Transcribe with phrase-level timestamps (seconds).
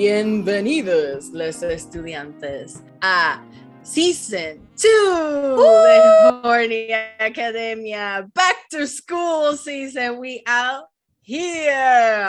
[0.00, 3.44] Bienvenidos los estudiantes a
[3.82, 6.88] Season 2 de Horny
[7.18, 8.26] Academia.
[8.34, 10.18] Back to school season.
[10.18, 10.86] We out
[11.20, 12.24] here.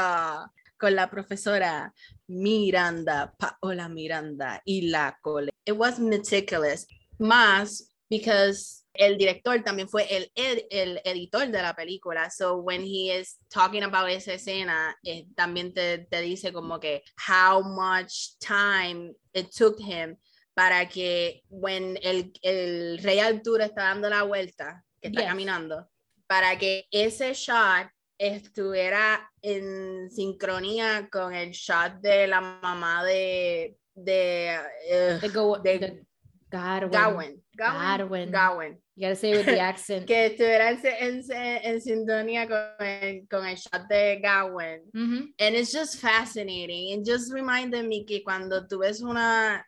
[0.78, 1.94] Con la profesora
[2.28, 5.50] Miranda, Paola Miranda y la cole.
[5.66, 6.86] It was meticulous.
[7.20, 12.30] Más because el director también fue el, el, el, editor de la película.
[12.30, 17.04] So when he is talking about esa escena, eh, también te, te, dice como que
[17.28, 20.18] how much time it took him
[20.54, 25.30] para que when el, el rey Arturo está dando la vuelta, que está yes.
[25.30, 25.90] caminando,
[26.28, 34.60] para que ese shot estuviera en sincronía con el shot de la mamá de de,
[34.90, 36.06] uh, de, Go, de,
[36.52, 37.40] Gawain.
[37.58, 38.32] Garwin.
[38.32, 38.78] Gawain.
[38.96, 40.08] You gotta say it with the accent.
[40.08, 44.82] que estuviera en, en, en, sintonía con con el shot de Gawain.
[44.94, 45.34] Mm -hmm.
[45.40, 47.00] And it's just fascinating.
[47.00, 49.64] It just reminded me que cuando tú ves una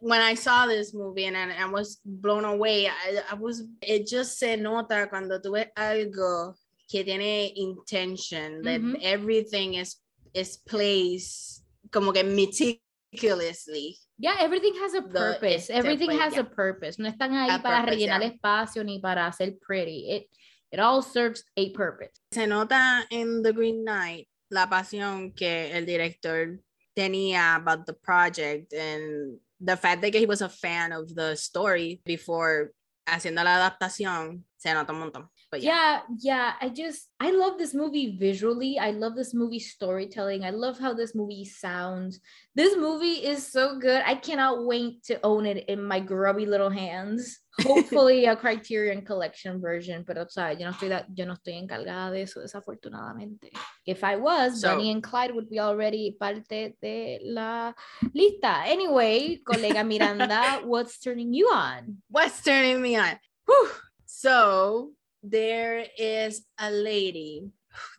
[0.00, 4.06] when I saw this movie and, and I was blown away, I, I was, it
[4.06, 6.54] just se nota cuando tú ves algo
[6.90, 8.96] que tiene intention, that Mhm.
[9.02, 9.96] everything is,
[10.32, 13.98] is placed como que meticulously.
[14.18, 15.68] Yeah, everything has a purpose.
[15.68, 16.40] Everything pues, has yeah.
[16.40, 16.98] a purpose.
[16.98, 18.30] No están ahí A para purpose, rellenar yeah.
[18.30, 20.10] espacio ni para hacer pretty.
[20.10, 20.28] It,
[20.72, 22.12] it all serves a purpose.
[22.32, 26.60] Se nota en The Green Knight la pasión que el director
[26.94, 32.00] tenía about the project and the fact that he was a fan of the story
[32.04, 32.72] before
[33.06, 35.30] haciendo la adaptación, se nota un montón.
[35.56, 36.00] But yeah.
[36.20, 38.78] yeah yeah i just i love this movie visually.
[38.78, 40.44] I love this movie storytelling.
[40.44, 42.20] I love how this movie sounds.
[42.54, 44.02] This movie is so good.
[44.04, 47.40] I cannot wait to own it in my grubby little hands.
[47.64, 51.56] Hopefully a criterion collection version pero o sea, yo no estoy da- yo no estoy
[51.56, 53.48] encargada de eso desafortunadamente.
[53.86, 57.72] If i was So- Bonnie and Clyde would be already parte de la
[58.14, 58.64] lista.
[58.66, 62.02] Anyway colega Miranda what's turning you on?
[62.10, 63.18] What's turning me on?
[63.46, 63.70] Whew.
[64.04, 64.92] So
[65.30, 67.50] there is a lady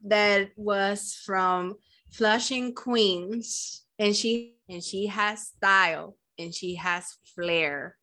[0.05, 1.75] that was from
[2.11, 7.95] Flushing, Queens, and she and she has style and she has flair.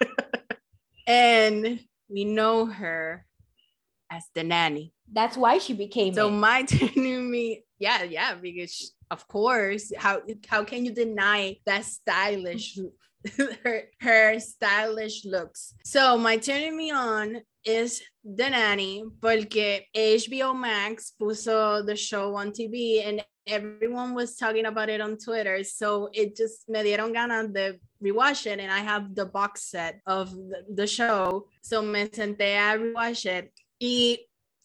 [1.06, 3.24] and we know her
[4.10, 4.92] as the nanny.
[5.12, 6.32] that's why she became So it.
[6.32, 11.84] my turning me, yeah, yeah, because she- of course, how how can you deny that
[11.84, 12.88] stylish mm-hmm.
[13.64, 15.74] her her stylish looks?
[15.84, 22.52] So my turning me on is the nanny porque HBO Max puso the show on
[22.52, 25.62] TV and everyone was talking about it on Twitter.
[25.64, 30.00] So it just me dieron ganas de rewatch it and I have the box set
[30.06, 31.46] of the, the show.
[31.62, 34.18] So me senté a rewatch it y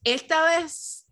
[0.05, 1.05] esta vez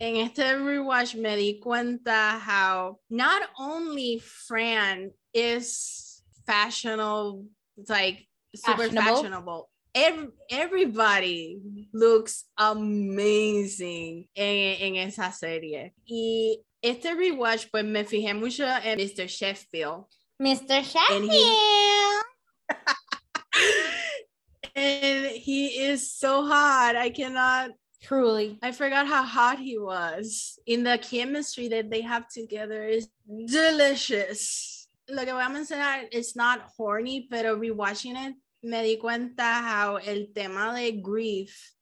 [0.00, 6.13] en este rewatch me di cuenta how not only Fran is
[6.46, 7.44] fashionable,
[7.88, 9.16] like super Fashionable.
[9.16, 9.70] fashionable.
[9.94, 11.60] Ev- everybody
[11.92, 15.92] looks amazing en, en esa serie.
[16.08, 19.28] Y este rewatch, pues me fijé mucho en Mr.
[19.28, 20.04] Sheffield.
[20.42, 20.82] Mr.
[21.12, 22.20] And he-
[24.74, 26.96] and he is so hot.
[26.96, 27.70] I cannot
[28.02, 28.58] Truly.
[28.62, 30.58] I forgot how hot he was.
[30.66, 33.08] In the chemistry that they have together is
[33.46, 34.83] delicious.
[35.08, 39.96] Lo que voy a mencionar it's not horny, pero rewatching it me di cuenta how
[39.96, 41.74] el tema de grief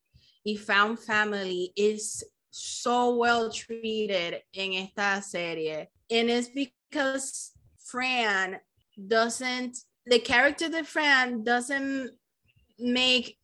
[0.45, 5.89] y found family is so well treated in esta serie.
[6.11, 8.59] And it's because Fran
[9.07, 12.11] doesn't the character of Fran doesn't
[12.79, 13.39] make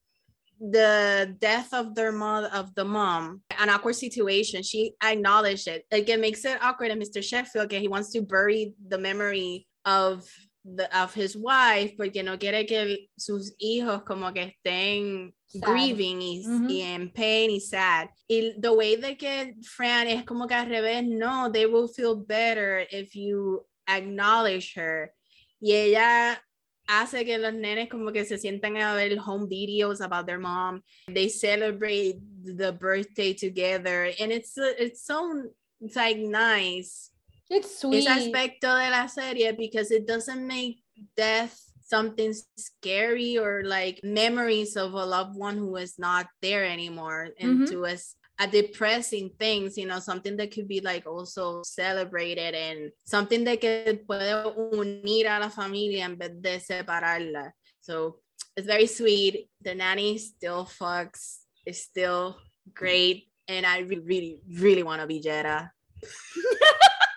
[0.61, 6.09] the death of their mother of the mom an awkward situation she acknowledged it like
[6.09, 10.25] it makes it awkward and mr sheffield okay, he wants to bury the memory of
[10.65, 15.61] the of his wife porque no quiere que sus hijos como que estén Sad.
[15.63, 16.69] grieving y, Mhm.
[16.71, 20.69] y in pain y sad y the way that que Fran es como que al
[20.69, 25.15] revés no they will feel better if you acknowledge her
[25.61, 26.39] y ella
[26.87, 30.83] hace que los nenes como que se sientan a ver home videos about their mom.
[31.07, 35.51] They celebrate the birthday together and it's it's so
[35.81, 37.11] it's like nice.
[37.51, 38.07] It's sweet.
[38.07, 40.83] Ese aspecto de la serie because it doesn't make
[41.17, 47.31] death something scary or like memories of a loved one who is not there anymore
[47.41, 47.69] and Mhm.
[47.71, 52.93] to us a depressing things, you know, something that could be like also celebrated and
[53.05, 57.53] something that que puede unir a la familia en vez de separarla.
[57.81, 58.21] So
[58.57, 59.49] it's very sweet.
[59.63, 61.39] The nanny still fucks.
[61.65, 62.37] It's still
[62.75, 63.29] great.
[63.49, 65.73] And I really, really, really want to be Yetta.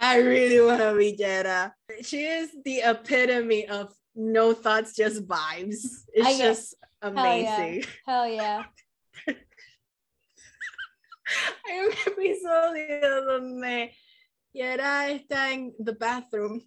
[0.00, 1.72] I really want to be Yetta.
[2.02, 6.04] She is the epitome of no thoughts, just vibes.
[6.12, 7.84] It's I just amazing.
[8.06, 8.64] Hell yeah.
[11.66, 13.92] Hay un episodio donde
[14.54, 16.60] Yetta está en the bathroom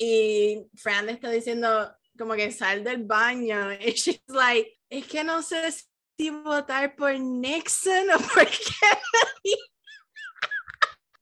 [0.00, 5.22] y Fran le está diciendo como que sal del baño y she's like, es que
[5.22, 5.70] no sé
[6.18, 9.56] si votar por Nixon o por Kennedy.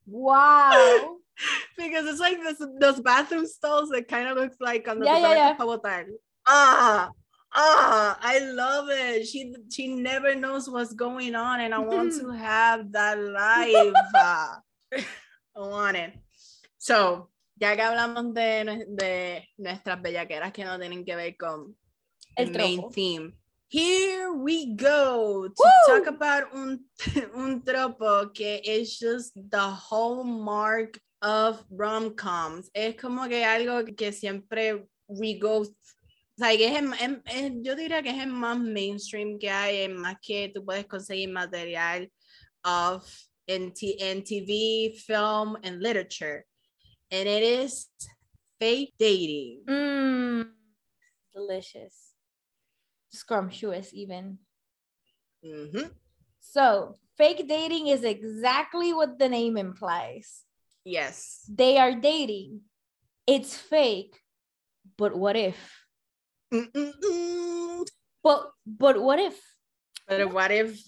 [0.05, 1.21] Wow.
[1.77, 5.35] because it's like this, those bathroom stalls that kind of looks like Yeah, te yeah,
[5.35, 5.53] yeah.
[5.53, 6.03] pa.
[6.47, 7.11] Ah,
[7.53, 9.27] ah, I love it.
[9.27, 13.93] She she never knows what's going on, and I want to have that life.
[15.55, 16.13] I want it.
[16.77, 21.75] So, ya que hablamos de, de nuestras bellaqueras que no tienen que ver con
[22.35, 23.33] El el main theme.
[23.67, 25.87] Here we go to Woo!
[25.99, 26.79] talk about un,
[27.35, 32.69] un tropo que es just the hallmark of rom-coms.
[32.73, 35.65] Es como que algo que siempre we go, o
[36.37, 39.89] sea, que es, em- em- yo diría que es el más mainstream que hay, es
[39.89, 42.09] más que tú puedes conseguir material
[42.63, 43.05] of
[43.47, 46.45] in, t- in TV, film, and literature.
[47.11, 47.87] And it is
[48.59, 49.63] fake dating.
[49.67, 50.51] Mmm.
[51.33, 52.13] Delicious.
[53.11, 54.37] Scrumptious, even.
[55.43, 55.91] Mhm.
[56.39, 60.45] So, fake dating is exactly what the name implies.
[60.85, 61.45] Yes.
[61.49, 62.61] They are dating.
[63.27, 64.15] It's fake.
[64.97, 65.57] But what if?
[66.53, 67.87] Mm-mm-mm.
[68.23, 69.39] But but what if?
[70.07, 70.79] But what if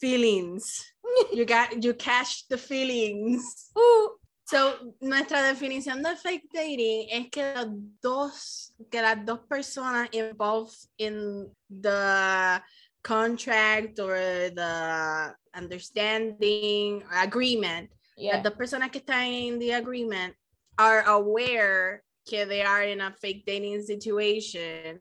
[0.00, 0.86] feelings?
[1.32, 3.42] You got you catch the feelings.
[3.76, 4.20] Ooh.
[4.50, 7.68] So, nuestra definición de fake dating es que las
[8.02, 12.60] dos, que las dos personas involved in the
[13.02, 18.34] contract or the understanding or agreement, Yeah.
[18.34, 20.34] las dos personas que están in the agreement
[20.78, 25.00] are aware que they are in a fake dating situation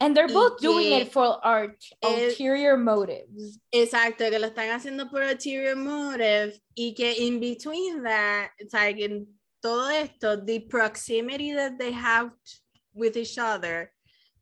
[0.00, 3.58] And they're both doing it for art es- ulterior motives.
[3.72, 8.98] Exacto, que lo están haciendo por ulterior motive y que in between that, it's like
[8.98, 9.26] in
[9.62, 12.32] todo esto, the proximity that they have
[12.92, 13.92] with each other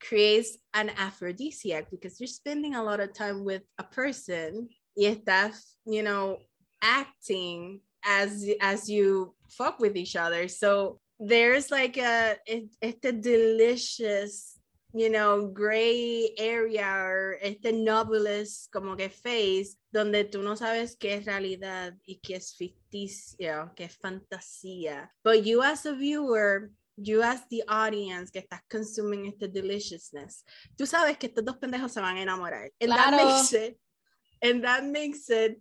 [0.00, 4.66] creates an aphrodisiac because you're spending a lot of time with a person
[4.96, 6.38] y estás, you know,
[6.80, 10.48] acting as as you fuck with each other.
[10.48, 14.60] So there's like a it, a delicious
[14.92, 21.14] you know, gray area or este nebulous como que face donde tú no sabes qué
[21.14, 25.08] es realidad y qué es ficticio, qué es fantasía.
[25.22, 30.44] But you as a viewer, you as the audience que estás consuming este deliciousness,
[30.76, 32.70] tú sabes que estos dos pendejos se van a enamorar.
[32.80, 33.78] And that makes it,
[34.42, 35.60] and that makes it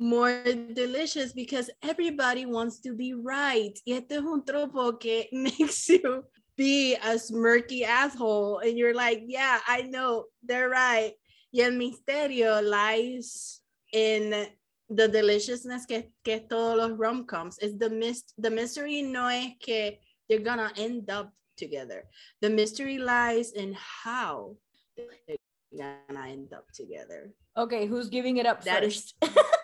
[0.00, 0.42] more
[0.74, 3.78] delicious because everybody wants to be right.
[3.86, 6.24] Y este es un tropo que makes you
[6.56, 11.12] be a smirky asshole and you're like, yeah, I know, they're right.
[11.52, 13.60] Y el misterio lies
[13.92, 14.46] in
[14.88, 17.58] the deliciousness que, que todos los rom-coms.
[17.58, 19.98] It's the, mys- the mystery no es que
[20.28, 22.04] they're gonna end up together.
[22.40, 24.56] The mystery lies in how
[24.96, 25.36] they're
[25.76, 27.32] gonna end up together.
[27.56, 29.14] Okay, who's giving it up That first?
[29.22, 29.30] is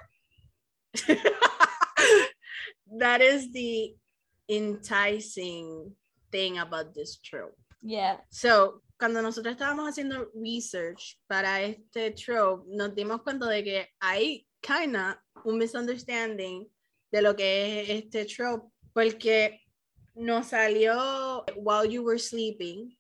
[2.99, 3.95] that is the
[4.49, 5.93] enticing
[6.33, 7.57] thing about this trope.
[7.83, 8.17] yeah.
[8.31, 14.47] So, cuando nosotros estábamos haciendo research para este trope, nos dimos cuenta de que hay
[14.61, 16.67] kinda un misunderstanding
[17.13, 19.61] de lo que es este trope, porque
[20.17, 22.99] nos salió While You Were Sleeping,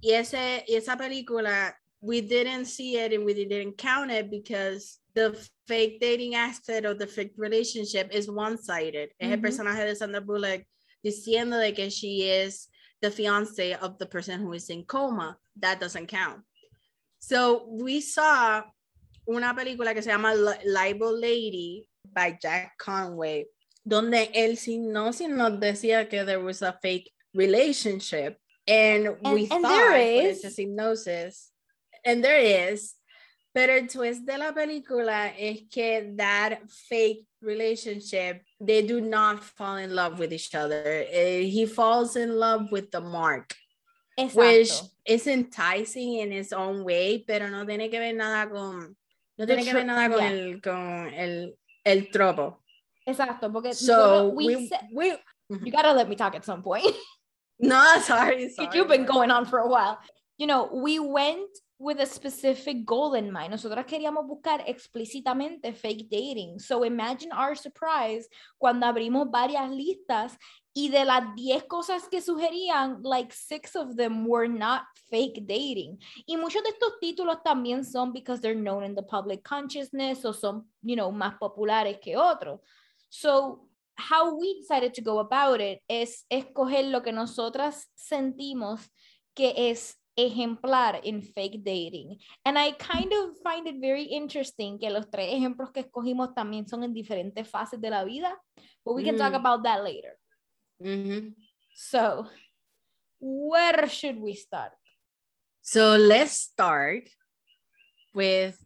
[0.00, 5.01] y, ese, y esa película, we didn't see it and we didn't count it because
[5.14, 9.10] the fake dating aspect of the fake relationship is one-sided.
[9.18, 9.42] Es el Ujú.
[9.42, 10.62] personaje de Sandra Bullock
[11.04, 12.68] diciendo de que she is
[13.00, 15.36] the fiance of the person who is in coma.
[15.60, 16.42] That doesn't count.
[17.18, 18.62] So we saw
[19.28, 23.46] una película que se llama Li- Libel Lady by Jack Conway,
[23.86, 28.38] donde él sin no sin nos decía que there was a fake relationship.
[28.66, 29.96] And, And- we and thought there
[30.30, 30.44] is.
[30.44, 31.50] esa hypnosis,
[32.04, 32.38] and there
[32.72, 32.94] is,
[33.52, 39.76] pero el twist de la película es que that fake relationship, they do not fall
[39.76, 41.04] in love with each other.
[41.10, 43.54] Eh, he falls in love with the mark,
[44.34, 44.90] which Exacto.
[45.06, 48.96] is enticing in its own way, pero no tiene que ver nada con,
[49.38, 50.30] no tiene que ver nada con yeah.
[50.30, 52.58] el, con el, el tropo.
[53.06, 53.52] Exacto.
[53.52, 55.12] Porque So we we, said- we,
[55.50, 56.86] you gotta let me talk at some point.
[57.58, 58.68] no, sorry, sorry.
[58.74, 59.98] You've been going on for a while.
[60.38, 61.50] You know, we went
[61.82, 63.50] with a specific goal in mind.
[63.50, 66.60] Nosotras queríamos buscar explícitamente fake dating.
[66.60, 70.38] So imagine our surprise cuando abrimos varias listas
[70.74, 75.98] Y de las 10 cosas que sugerían, like six of them were not fake dating.
[76.26, 80.32] Y muchos de estos títulos también son because they're known in the public consciousness o
[80.32, 82.60] son, you know, más populares que otros.
[83.10, 88.88] So, how we decided to go about it es escoger lo que nosotras sentimos
[89.34, 92.18] que es ejemplar in fake dating.
[92.44, 96.68] And I kind of find it very interesting que los tres ejemplos que escogimos también
[96.68, 98.36] son en diferentes fases de la vida,
[98.84, 99.36] but we can talk Mm.
[99.36, 100.18] about that later.
[100.80, 101.34] Mhm.
[101.74, 102.28] So,
[103.20, 104.72] where should we start?
[105.62, 107.08] So let's start
[108.14, 108.56] with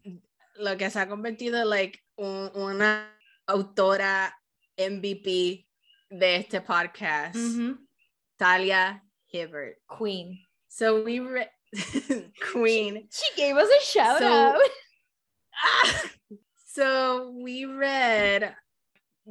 [0.57, 3.07] lo que se ha convertido like un- una
[3.47, 4.33] autora
[4.77, 5.67] MVP
[6.09, 7.87] de este podcast, Mhm.
[8.37, 9.77] Talia Hibbert.
[9.87, 10.46] Queen.
[10.77, 11.49] So we read
[12.51, 13.07] Queen.
[13.09, 14.59] She gave us a shout So- out.
[16.67, 18.53] so we read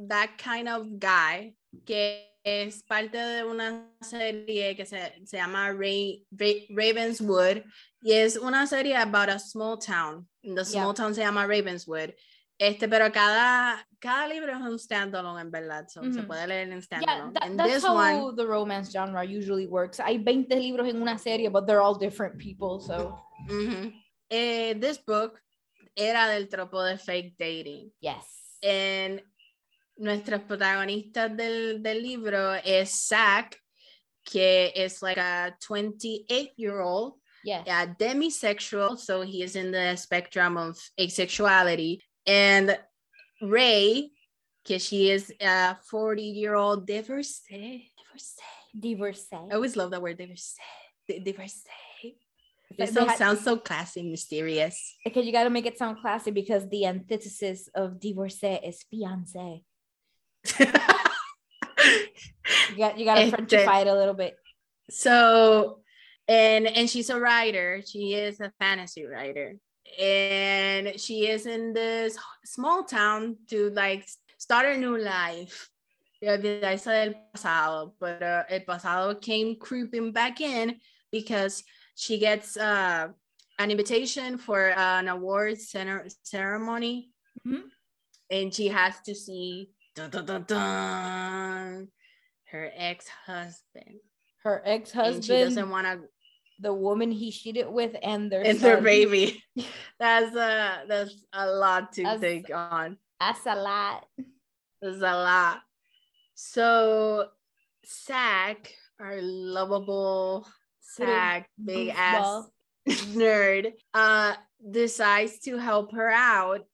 [0.09, 1.53] that kind of guy
[1.85, 7.63] que es parte de una serie que se, se llama Ray, Ra- Ravenswood
[8.03, 10.27] y es una serie about a small town.
[10.43, 12.13] The small town se llama Ravenswood.
[12.59, 16.27] Este, pero cada, cada libro es un standalone en verdad, so se Ujú.
[16.27, 17.33] puede leer en Yeah, standalone.
[17.33, 19.99] that- and that's this how one, the romance genre usually works.
[19.99, 23.15] Hay 20 libros en una serie, but they're all different people, so
[23.47, 23.93] ujú.
[24.29, 25.39] Eh, this book
[25.95, 27.91] era del tropo de fake dating.
[28.01, 28.57] yes.
[28.61, 29.21] en
[29.97, 33.55] nuestros protagonistas del, del libro es Zach,
[34.23, 37.63] que es like a 28 year old, Yes.
[37.67, 42.77] a demisexual, so he is in the spectrum of asexuality, and
[43.41, 44.11] Rae,
[44.63, 47.91] because she is a 40 year old divorcee.
[47.97, 48.41] Divorcee.
[48.77, 49.25] Divorce.
[49.31, 50.61] I always love that word, divorcee.
[51.07, 52.17] Di- Divorcee.
[52.77, 54.97] It so, sounds so classy mysterious.
[55.03, 59.63] Because you got to make it sound classy because the antithesis of divorcee is fiance.
[62.71, 64.35] You got you got to Frenchify it a little bit.
[64.89, 65.79] So,
[66.27, 67.81] and and she's a writer.
[67.85, 69.55] She is a fantasy writer,
[69.99, 75.69] and she is in this small town to like start a new life.
[76.21, 80.79] Y olvidarse del pasado, but uh, el pasado came creeping back in
[81.11, 81.63] because
[81.95, 83.07] she gets uh,
[83.59, 87.11] an invitation for an awards center- ceremony,
[87.45, 87.69] Mhm.
[88.31, 91.87] and she has to see dun, dun, dun, dun,
[92.51, 93.99] her ex-husband
[94.43, 95.99] Her ex-husband, She doesn't want to
[96.59, 99.43] the woman he cheated with, and their and their baby.
[99.99, 102.97] That's a that's a lot to That's- take on.
[103.19, 104.05] That's a lot.
[104.81, 105.61] That's a lot.
[106.35, 107.29] So
[107.85, 110.47] Zach, our lovable
[110.95, 112.45] Zach, big ass
[112.87, 114.35] nerd, uh,
[114.71, 116.65] decides to help her out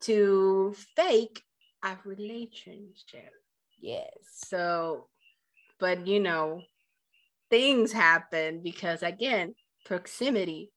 [0.00, 1.42] to fake
[1.84, 3.32] a relationship.
[3.80, 4.12] Yes.
[4.30, 5.08] So,
[5.80, 6.62] but you know,
[7.50, 10.70] things happen because again, proximity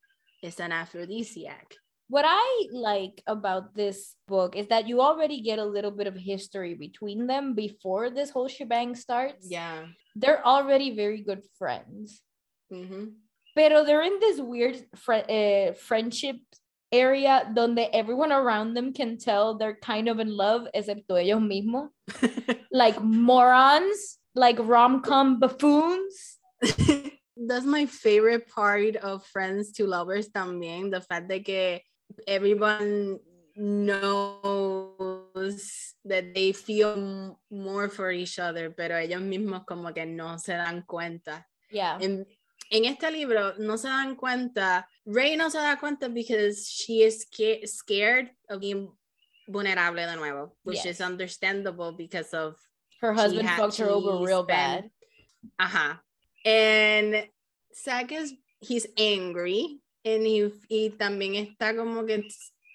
[0.44, 1.76] is an aphrodisiac.
[2.10, 6.16] What I like about this book is that you already get a little bit of
[6.16, 9.48] history between them before this whole shebang starts.
[9.50, 9.86] Yeah.
[10.16, 12.22] They're already very good friends.
[12.72, 13.16] Mm-hmm.
[13.56, 16.36] Pero they're in this weird fri uh, friendship
[16.92, 21.90] area donde everyone around them can tell they're kind of in love, excepto ellos mismos.
[22.72, 26.40] Like morons, like rom-com buffoons.
[27.38, 31.80] That's my favorite part of Friends to Lovers también, the fact that que
[32.28, 33.20] everyone
[34.52, 40.54] knows that they feel more for each other, pero ellos mismos como que no se
[40.54, 41.46] dan cuenta.
[41.72, 41.98] Yeah.
[42.02, 42.26] en,
[42.70, 47.22] en este libro no se dan cuenta, Rae no se da cuenta because she is
[47.26, 48.90] sca- scared of being
[49.48, 51.00] vulnerable de nuevo, which Yes.
[51.00, 52.56] is understandable because of,
[53.02, 54.92] Her husband fucked her over real bad.
[55.60, 56.02] ajá.
[56.46, 57.28] And
[57.76, 62.28] Zack is, he's angry and he, y también está como que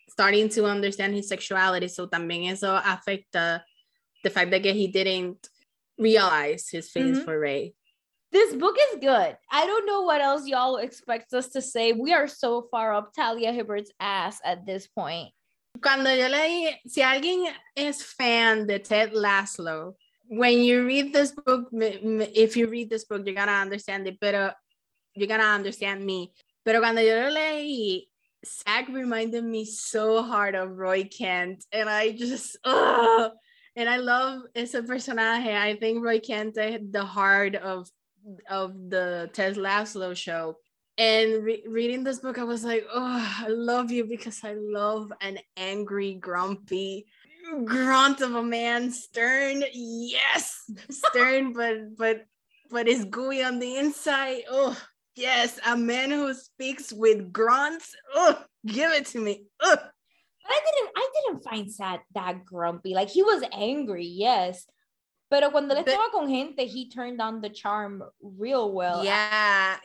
[0.08, 3.62] starting to understand his sexuality, so también eso afecta
[4.22, 5.48] the fact that he didn't
[5.98, 7.24] realize his feelings Mhm.
[7.24, 7.74] for Rae.
[8.32, 9.36] This book is good.
[9.50, 11.92] I don't know what else y'all expect us to say.
[11.92, 15.32] We are so far up Talia Hibbert's ass at this point.
[15.82, 19.94] cuando yo leí, si alguien es fan de Ted Lasso,
[20.28, 24.52] when you read this book, if you read this book, you're gonna understand it, pero
[25.14, 26.32] you're gonna understand me.
[26.64, 28.08] Pero cuando yo lo leí,
[28.44, 33.32] Zach reminded me so hard of Roy Kent, and I just, ugh.
[33.76, 35.54] and I love ese personaje.
[35.54, 37.88] I think Roy Kent is the heart of
[38.50, 40.56] of the Ted Lasso show.
[40.98, 45.12] And re- reading this book, I was like, oh, I love you because I love
[45.20, 47.06] an angry, grumpy,
[47.64, 52.26] grunt of a man, stern, yes, stern, but but
[52.70, 54.42] but is gooey on the inside.
[54.50, 54.76] Oh,
[55.14, 57.94] yes, a man who speaks with grunts.
[58.14, 59.44] Oh, give it to me.
[59.60, 59.76] Oh.
[59.76, 59.92] But
[60.48, 62.94] I didn't I didn't find Sad that grumpy.
[62.94, 64.66] Like he was angry, yes.
[65.28, 69.04] Pero cuando le estaba con gente, he turned on the charm real well.
[69.04, 69.76] Yeah,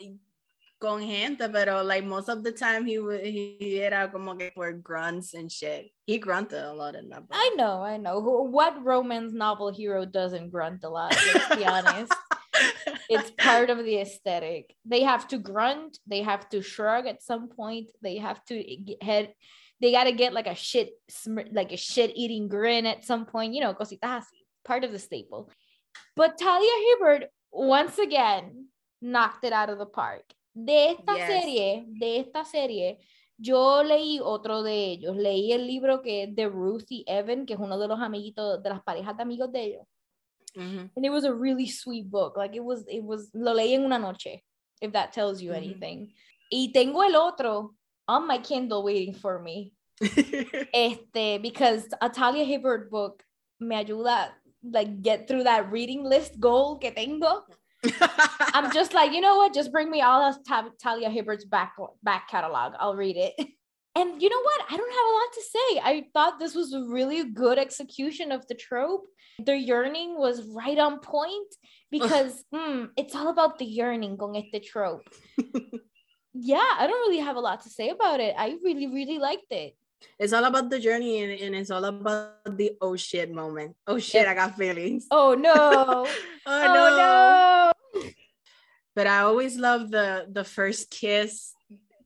[0.81, 5.33] con gente, pero like most of the time he he era como que for grunts
[5.33, 5.91] and shit.
[6.05, 7.37] He grunted a lot in that book.
[7.37, 8.19] I know, I know.
[8.19, 11.15] What romance novel hero doesn't grunt a lot?
[11.33, 12.13] Let's be honest.
[13.09, 14.75] it's part of the aesthetic.
[14.83, 15.99] They have to grunt.
[16.07, 17.91] They have to shrug at some point.
[18.01, 18.63] They have to
[19.01, 19.33] head.
[19.79, 20.89] They gotta get like a shit,
[21.27, 23.53] like a shit eating grin at some point.
[23.53, 25.49] You know, cositas así part of the staple.
[26.15, 28.67] But Talia Hibbert, once again,
[29.01, 30.23] knocked it out of the park.
[30.53, 31.27] De esta yes.
[31.27, 32.99] serie, de esta serie,
[33.37, 35.15] yo leí otro de ellos.
[35.15, 38.61] Leí el libro que es de Ruth y Evan, que es uno de los amiguitos,
[38.61, 39.87] de las parejas de amigos de ellos.
[40.55, 40.91] Mm -hmm.
[40.95, 42.37] And it was a really sweet book.
[42.37, 44.43] Like it was, it was, lo leí en una noche,
[44.81, 45.63] if that tells you mm -hmm.
[45.63, 46.13] anything.
[46.49, 47.75] Y tengo el otro
[48.07, 49.71] on my Kindle waiting for me.
[50.73, 53.23] este, because a Talia Hibbert book
[53.59, 57.45] me ayuda like get through that reading list goal que tengo.
[58.53, 59.53] I'm just like, you know what?
[59.53, 60.37] Just bring me all of
[60.81, 61.73] Talia Hibbert's back
[62.03, 62.73] back catalog.
[62.79, 63.33] I'll read it.
[63.95, 64.61] And you know what?
[64.69, 65.79] I don't have a lot to say.
[65.83, 69.05] I thought this was a really good execution of the trope.
[69.43, 71.53] The yearning was right on point
[71.89, 75.09] because mm, it's all about the yearning con the trope.
[76.33, 78.33] yeah, I don't really have a lot to say about it.
[78.37, 79.75] I really, really liked it.
[80.19, 83.75] It's all about the journey and, and it's all about the oh shit moment.
[83.87, 85.07] Oh shit, I got feelings.
[85.09, 85.53] Oh no.
[85.55, 86.07] oh,
[86.45, 88.01] oh no.
[88.03, 88.09] no.
[88.95, 91.53] But I always love the the first kiss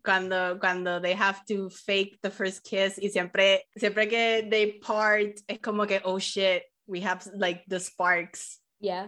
[0.04, 5.42] cuando cuando they have to fake the first kiss y siempre siempre que they part
[5.50, 8.60] es como que oh shit, we have like the sparks.
[8.80, 9.08] Yeah.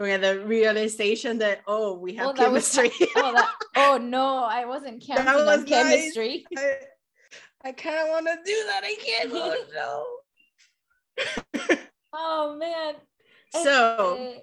[0.00, 2.88] Okay, the realization that oh we have oh, chemistry.
[3.00, 5.68] Was, oh, that, oh no, I wasn't counting on nice.
[5.68, 6.44] chemistry.
[6.58, 6.76] I,
[7.64, 9.30] I kind of want to do that again.
[9.32, 10.16] Oh
[11.56, 11.76] no.
[12.12, 12.94] oh man.
[13.62, 14.34] So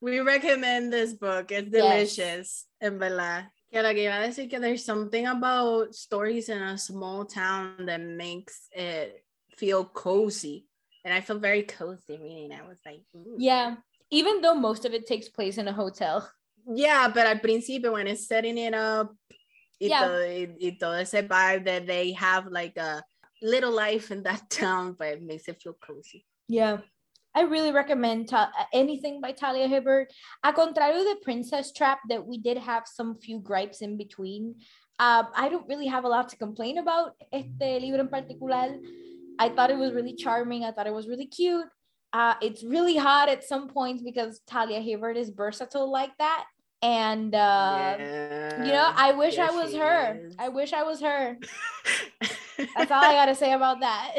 [0.00, 1.52] we recommend this book.
[1.52, 2.66] It's delicious.
[2.80, 3.48] En verdad.
[3.70, 7.86] Que lo que iba a decir que there's something about stories in a small town
[7.86, 9.24] that makes it
[9.56, 10.66] feel cozy.
[11.04, 12.52] And I feel very cozy reading.
[12.52, 13.36] I was like, Ooh.
[13.36, 13.76] yeah.
[14.10, 16.30] Even though most of it takes place in a hotel.
[16.66, 19.14] Yeah, but at principio when it's setting it up
[19.84, 20.00] y, yeah.
[20.00, 23.02] todo, y, y todo ese vibe that they have like a
[23.42, 26.24] little life in that town, but it makes it feel cozy.
[26.48, 26.78] Yeah.
[27.36, 30.06] I really recommend ta- anything by Talia Hibbert.
[30.44, 34.54] A contrario de Princess Trap, that we did have some few gripes in between.
[35.00, 38.78] Uh, I don't really have a lot to complain about este libro en particular.
[39.40, 40.62] I thought it was really charming.
[40.62, 41.66] I thought it was really cute.
[42.12, 46.44] Uh, it's really hot at some points because Talia Hibbert is versatile like that
[46.84, 48.64] and uh, yeah.
[48.64, 50.36] you know i wish yes, i was her is.
[50.38, 51.38] i wish i was her
[52.76, 54.16] that's all i gotta say about that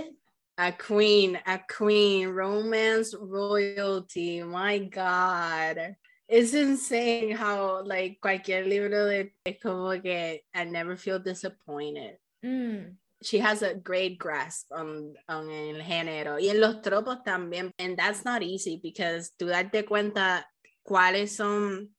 [0.57, 5.95] a queen a queen romance royalty my god
[6.27, 12.91] it's insane how like cualquier libro de como que i never feel disappointed mm.
[13.21, 17.95] she has a great grasp on, on el género y en los tropos también and
[17.95, 20.47] that's not easy because tú darte cuenta
[20.83, 21.94] cuáles son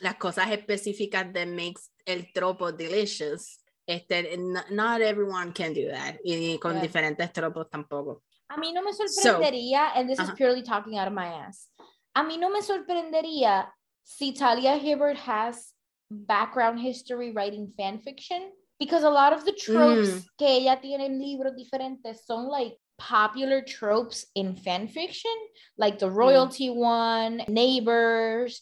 [0.00, 3.58] las cosas específicas that makes el tropo delicious.
[3.86, 4.36] Este,
[4.70, 6.18] not everyone can do that.
[6.24, 6.82] Y con yeah.
[6.82, 8.22] diferentes tropos tampoco.
[8.48, 10.28] A mí no me sorprendería, so, and this uh -huh.
[10.28, 11.70] is purely talking out of my ass.
[12.14, 13.72] A mí no me sorprendería
[14.04, 15.72] si Talia Hibbert has
[16.10, 20.24] background history writing fan fiction, because a lot of the tropes mm.
[20.38, 25.30] que ella tiene en libros diferentes son like popular tropes in fan fiction,
[25.78, 26.16] like the mm.
[26.16, 26.76] royalty mm.
[26.76, 28.60] one, neighbors,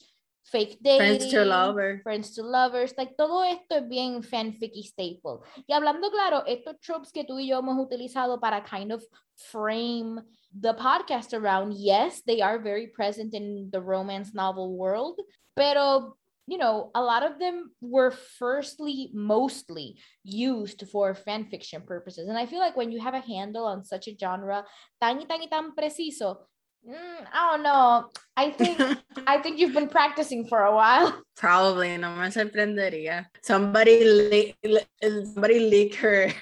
[0.50, 5.40] fake dating, friends to lovers, friends to lovers, like todo esto es bien fanficky staple.
[5.68, 9.02] Y hablando claro, estos tropes que tú y yo hemos utilizado para kind of
[9.36, 10.20] frame
[10.58, 15.20] the podcast around, yes, they are very present in the romance novel world,
[15.54, 16.16] pero
[16.48, 22.26] you know, a lot of them were firstly mostly used for fan fiction purposes.
[22.26, 24.64] And I feel like when you have a handle on such a genre
[24.98, 26.38] tan y tan y tan preciso,
[26.86, 28.10] Mm, I don't know.
[28.36, 28.78] I think
[29.26, 31.22] I think you've been practicing for a while.
[31.36, 33.26] Probably, no me sorprendería.
[33.42, 36.32] Somebody le- somebody leak her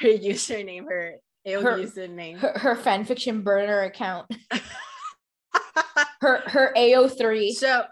[0.00, 4.26] her username, her her, username, her, her fanfiction burner account.
[6.20, 7.52] her her AO3.
[7.52, 7.84] So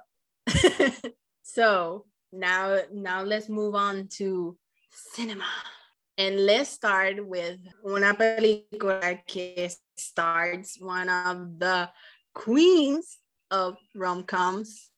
[1.43, 4.57] so now now let's move on to
[4.91, 5.47] cinema.
[6.17, 11.91] And let's start with una película que starts one of the
[12.35, 13.19] queens
[13.51, 14.91] of rom-coms.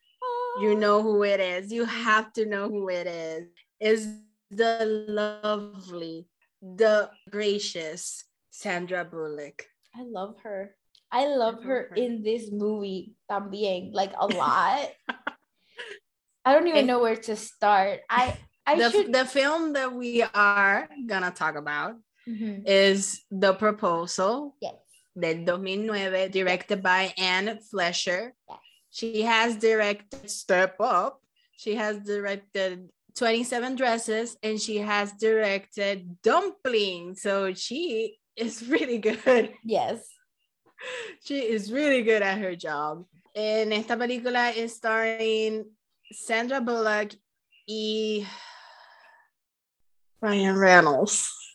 [0.61, 1.71] You know who it is.
[1.71, 3.49] You have to know who it is.
[3.79, 4.09] Is
[4.51, 6.29] the lovely,
[6.63, 9.67] the gracious Sandra Bullock.
[9.95, 10.75] I love her.
[11.13, 14.89] I love, her, her, in this movie también, like a lot.
[16.45, 18.01] I don't even know where to start.
[18.09, 19.13] I I the, should...
[19.13, 21.97] the film that we are gonna talk about
[22.29, 22.67] mm-hmm.
[22.67, 24.57] is The Proposal.
[24.61, 24.75] Yes.
[25.18, 28.35] Del 2009, directed by Anne Fletcher.
[28.48, 28.59] Yes.
[28.90, 31.20] She has directed Step Up.
[31.57, 37.16] She has directed 27 Dresses and she has directed Dumpling.
[37.16, 39.52] So she is really good.
[39.64, 40.07] Yes.
[41.24, 43.05] She is really good at her job.
[43.35, 45.64] En esta película is starring
[46.12, 47.12] Sandra Bullock
[47.68, 48.26] y
[50.20, 51.46] Ryan Reynolds.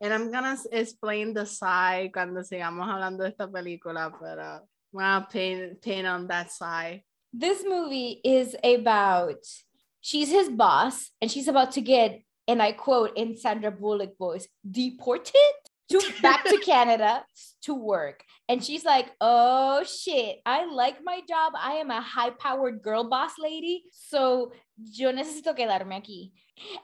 [0.00, 4.60] And I'm gonna explain the side cuando sigamos hablando de esta película, pero
[4.92, 7.02] I'm gonna paint, paint on that side.
[7.32, 9.44] This movie is about
[10.00, 14.48] she's his boss and she's about to get, and I quote in Sandra Bullock voice,
[14.68, 15.34] deported
[15.90, 17.24] to back to Canada
[17.62, 18.24] to work.
[18.48, 21.52] And she's like, oh shit, I like my job.
[21.56, 23.84] I am a high powered girl boss lady.
[23.92, 26.32] So yo necesito quedarme aquí.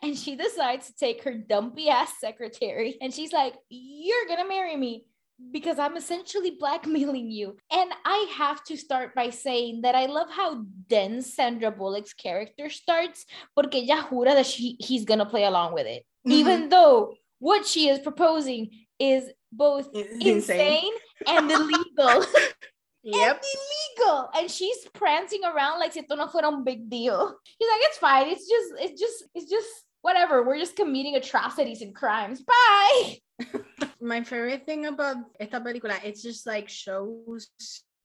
[0.02, 2.96] And she decides to take her dumpy ass secretary.
[3.00, 5.04] And she's like, you're going to marry me
[5.52, 7.56] because I'm essentially blackmailing you.
[7.70, 12.70] And I have to start by saying that I love how dense Sandra Bullock's character
[12.70, 16.04] starts porque ella jura that she, he's going to play along with it.
[16.26, 16.32] Mm-hmm.
[16.32, 20.92] Even though what she is proposing is both insane, insane
[21.26, 22.24] and illegal.
[23.06, 23.36] Yep.
[23.36, 24.30] and illegal.
[24.36, 27.36] And she's prancing around like si esto no fuera un big deal.
[27.58, 28.28] He's like, it's fine.
[28.28, 29.68] It's just, it's just, it's just
[30.02, 30.42] whatever.
[30.42, 32.42] We're just committing atrocities and crimes.
[32.42, 33.18] Bye.
[34.00, 37.48] my favorite thing about esta película, it's just like shows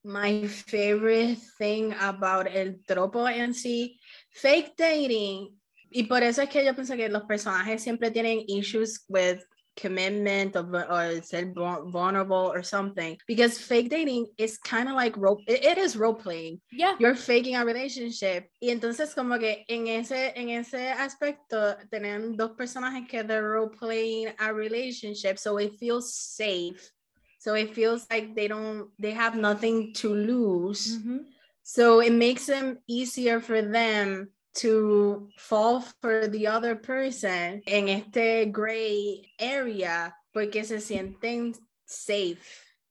[0.04, 3.98] my favorite thing about el tropo en sí.
[4.32, 5.54] Fake dating.
[5.94, 9.44] Y por eso es que yo pienso que los personajes siempre tienen issues with
[9.78, 15.42] commitment of, or said vulnerable or something because fake dating is kind of like role
[15.48, 16.60] it, it is role playing.
[16.72, 16.96] Yeah.
[17.00, 18.50] You're faking a relationship.
[18.62, 23.70] Y entonces como que en ese en ese aspecto tienen dos personajes que they're role
[23.70, 26.92] playing a relationship so it feels safe.
[27.40, 30.98] So it feels like they don't they have nothing to lose.
[30.98, 31.18] Mm-hmm.
[31.64, 38.52] so it makes them easier for them to fall for the other person en este
[38.52, 42.40] gray area porque se sienten safe.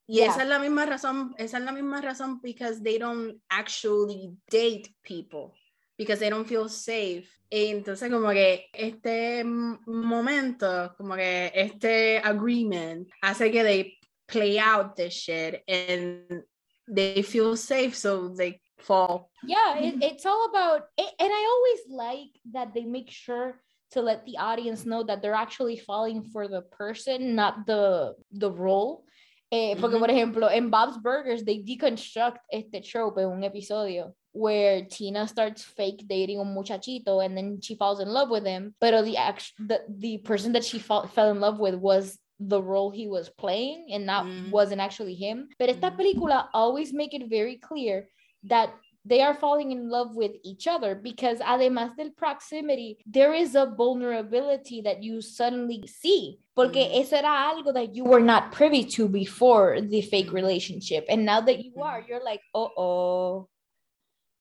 [0.07, 0.31] Y yeah.
[0.31, 4.93] esa es la misma razón, esa es la misma razón because they don't actually date
[5.03, 5.53] people
[5.97, 7.29] because they don't feel safe.
[7.49, 14.95] Y entonces como que este momento, como que este agreement hace que they play out
[14.95, 16.43] this shit and
[16.87, 19.29] they feel safe so they fall.
[19.43, 24.25] Yeah, it, it's all about, and I always like that they make sure to let
[24.25, 29.03] the audience know that they're actually falling for the person, not the the role.
[29.51, 29.99] Eh, porque, mm-hmm.
[29.99, 35.61] por ejemplo, in Bob's Burgers, they deconstruct este trope en un episodio where Tina starts
[35.61, 38.73] fake dating a muchachito and then she falls in love with him.
[38.79, 42.61] But the, act- the, the person that she fall, fell in love with was the
[42.61, 44.49] role he was playing and that mm.
[44.51, 45.49] wasn't actually him.
[45.59, 45.97] But esta mm.
[45.97, 48.07] película always make it very clear
[48.43, 48.73] that
[49.03, 53.65] they are falling in love with each other because además del proximity, there is a
[53.65, 56.39] vulnerability that you suddenly see.
[56.55, 57.01] Porque mm.
[57.01, 60.33] eso era algo that you were not privy to before the fake mm.
[60.33, 61.05] relationship.
[61.09, 63.49] And now that you are, you're like, oh, oh,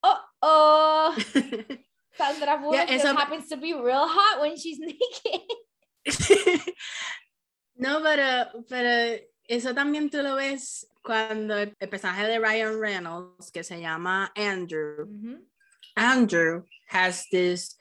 [0.02, 1.16] oh, oh.
[2.16, 5.40] Sandra Bullock yeah, happens to be real hot when she's naked.
[7.76, 13.62] no, pero, pero eso también tú lo ves cuando el, personaje de Ryan Reynolds, que
[13.64, 15.06] se llama Andrew,
[15.96, 17.76] Andrew has this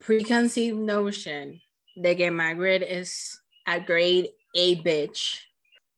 [0.00, 1.60] preconceived notion
[1.96, 5.40] that que Margaret is a grade A bitch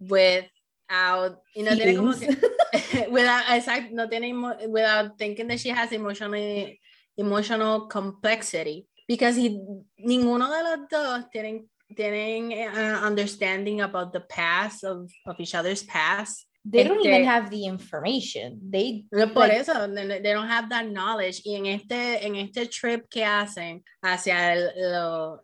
[0.00, 2.28] without, you know, tiene como que,
[3.10, 4.34] without, exact, no tiene,
[4.68, 6.68] without thinking that she has emotional,
[7.16, 8.86] emotional complexity.
[9.06, 9.60] Because he,
[9.98, 15.82] ninguno de los dos tienen, tienen uh, understanding about the past of, of each other's
[15.82, 18.60] past they don't even have the information.
[18.70, 21.42] They por like, eso they don't have that knowledge.
[21.44, 25.40] Y en este en este trip que hacen hacia el, lo,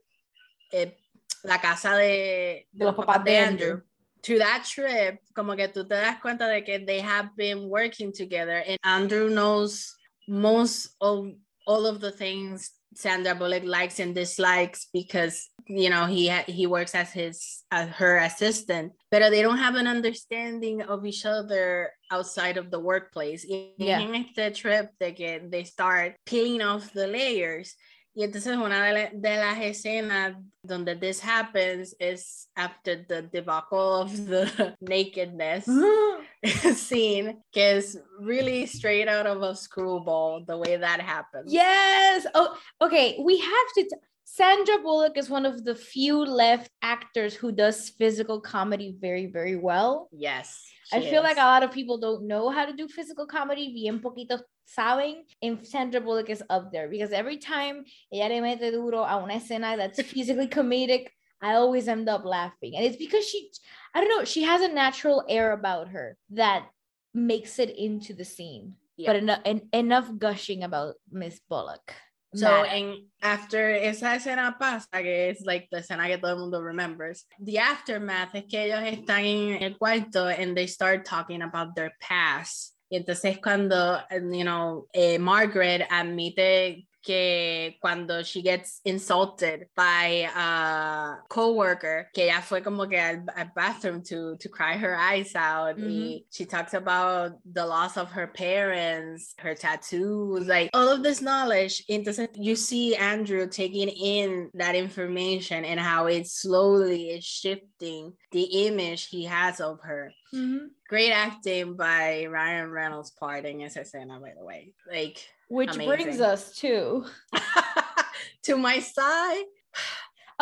[0.72, 0.96] eh,
[1.44, 3.68] la casa de, de los papás de Andrew.
[3.68, 3.82] Andrew.
[4.22, 8.12] To that trip, como que tú te das cuenta de que they have been working
[8.12, 9.94] together and Andrew knows
[10.26, 11.32] most of
[11.66, 16.66] all of the things Sandra Bullock likes and dislikes because you know he ha- he
[16.66, 21.90] works as his as her assistant, but they don't have an understanding of each other
[22.10, 23.44] outside of the workplace.
[23.78, 24.00] Yeah.
[24.00, 27.76] En este trip de que they start peeling off the layers.
[28.18, 34.00] Y entonces una de, la- de las escenas donde this happens is after the debacle
[34.00, 35.68] of the nakedness
[36.74, 41.52] scene, is really straight out of a screwball, the way that happens.
[41.52, 42.26] yes.
[42.34, 43.18] Oh, okay.
[43.22, 43.82] We have to.
[43.82, 43.96] T-
[44.28, 49.56] Sandra Bullock is one of the few left actors who does physical comedy very, very
[49.56, 50.08] well.
[50.12, 50.62] Yes.
[50.92, 53.72] I she feel like a lot of people don't know how to do physical comedy.
[53.72, 55.22] Bien poquito saben.
[55.42, 59.34] And Sandra Bullock is up there because every time ella le mete duro a una
[59.34, 61.08] escena that's physically comedic,
[61.40, 62.76] I always end up laughing.
[62.76, 63.50] And it's because she,
[63.94, 66.66] I don't know, she has a natural air about her that
[67.14, 68.74] makes it into the scene.
[68.96, 69.10] Yeah.
[69.10, 71.94] But enough, en- enough gushing about Miss Bullock.
[72.34, 76.60] So en after esa escena pasa, que es like the escena que todo el mundo
[76.60, 81.74] remembers, the aftermath es que ellos están en el cuarto and they start talking about
[81.74, 82.74] their past.
[82.90, 91.22] Y entonces cuando, you know, eh, Margaret admite que cuando she gets insulted by a
[91.28, 95.76] coworker, que ella fue como que al, al bathroom to, to cry her eyes out.
[95.78, 101.22] Y she talks about the loss of her parents, her tattoos, like all of this
[101.22, 101.84] knowledge.
[101.88, 108.66] Entonces you see Andrew taking in that information and how it slowly is shifting the
[108.66, 110.12] image he has of her.
[110.34, 110.70] Mhm.
[110.88, 114.72] Great acting by Ryan Reynolds part in esa escena, by the way.
[114.90, 117.04] Like Which brings us to
[118.44, 119.44] to my side.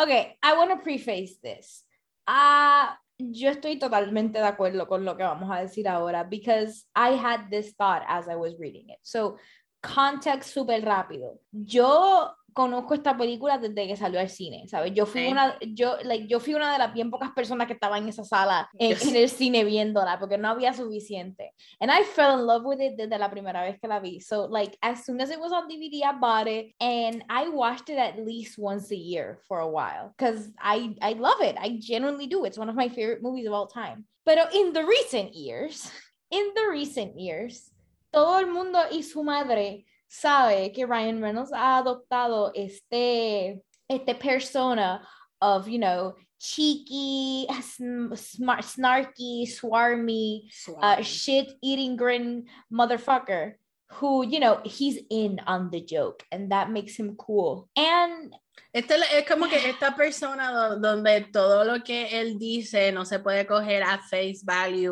[0.01, 1.83] Okay, I want to preface this.
[2.27, 7.11] Ah, yo estoy totalmente de acuerdo con lo que vamos a decir ahora because I
[7.11, 8.99] had this thought as I was reading it.
[9.03, 9.37] So,
[9.81, 11.39] context súper rápido.
[11.51, 14.93] Yo conozco esta película desde que salió al cine, ¿sabes?
[14.93, 15.27] Yo fui Sí.
[15.31, 18.23] una yo like yo fui una de las bien pocas personas que estaba en esa
[18.23, 21.53] sala en, en el cine viéndola porque no había suficiente.
[21.81, 24.21] And I fell in love with it desde la primera vez que la vi.
[24.21, 27.89] So like as soon as it was on DVD I bought it and I watched
[27.89, 31.57] it at least once a year for a while cuz I I love it.
[31.59, 32.45] I genuinely do.
[32.45, 34.05] It's one of my favorite movies of all time.
[34.25, 35.91] Pero in the recent years,
[36.31, 37.69] in the recent years,
[38.13, 45.01] todo el mundo y su madre sabe que Ryan Reynolds ha adoptado este, este persona
[45.41, 47.47] of, you know, cheeky,
[48.15, 50.49] smart, snarky, swarmy,
[50.81, 53.53] uh, shit eating grin motherfucker
[53.91, 57.69] who, you know, he's in on the joke and that makes him cool.
[57.75, 58.35] And
[58.73, 63.19] Este es como que esta persona do- donde todo lo que él dice no se
[63.19, 64.91] puede coger a face value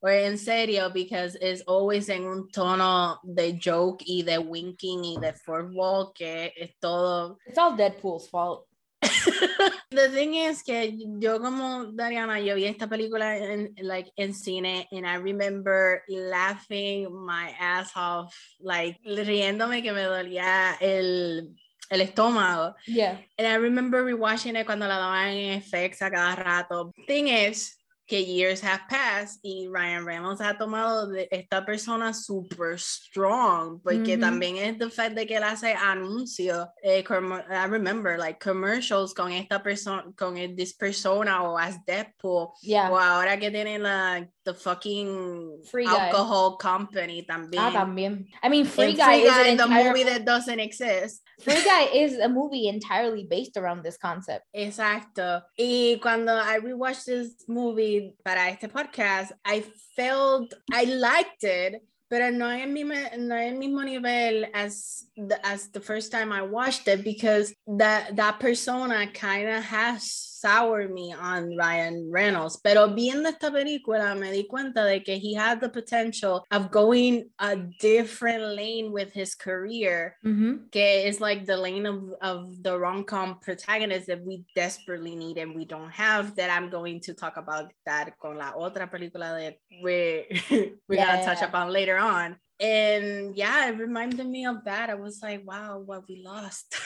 [0.00, 5.16] or en serio because it's always en un tono de joke y de winking y
[5.20, 8.66] de fourth wall que es todo it's all Deadpool's fault.
[9.90, 14.86] The thing is que yo como Dariana, yo vi esta película en, like, en cine
[14.92, 21.48] and I remember laughing my ass off, like riéndome que me dolía el,
[21.92, 22.74] el estómago.
[22.86, 23.18] Yeah.
[23.38, 26.90] And I remember rewatching it cuando la daban en FX a cada rato.
[27.06, 27.76] Thing is
[28.08, 34.14] que years have passed y Ryan Reynolds ha tomado de esta persona super strong porque
[34.16, 34.20] Ujú.
[34.20, 39.30] también es the fact de que él hace anuncios eh, I remember like commercials con
[39.30, 42.90] esta persona con this persona o as Deadpool Yeah.
[42.90, 46.08] o ahora que tiene la the fucking Free Guy.
[46.08, 48.26] alcohol company también Ah, también.
[48.42, 51.62] I mean, Free And Guy Free is an the entire movie that doesn't exist Free
[51.64, 54.44] Guy is a movie entirely based around this concept.
[54.54, 55.42] Exacto.
[55.58, 59.64] Y cuando I rewatched this movie para este podcast, I
[59.96, 65.06] felt I liked it, pero no en el mismo, no en el mismo nivel as
[65.16, 70.28] the, as the first time I watched it because that that persona kind of has
[70.42, 72.60] soured me on Ryan Reynolds.
[72.62, 77.30] Pero viendo esta película me di cuenta de que he had the potential of going
[77.38, 80.68] a different lane with his career Mm-hmm.
[80.72, 85.54] que is like the lane of, of the rom-com protagonist that we desperately need and
[85.54, 89.56] we don't have that I'm going to talk about that con la otra película that
[89.82, 92.36] we're, we're Yeah, gonna yeah, touch upon later on.
[92.60, 94.88] And yeah, it reminded me of that.
[94.88, 96.76] I was like, wow, what we lost.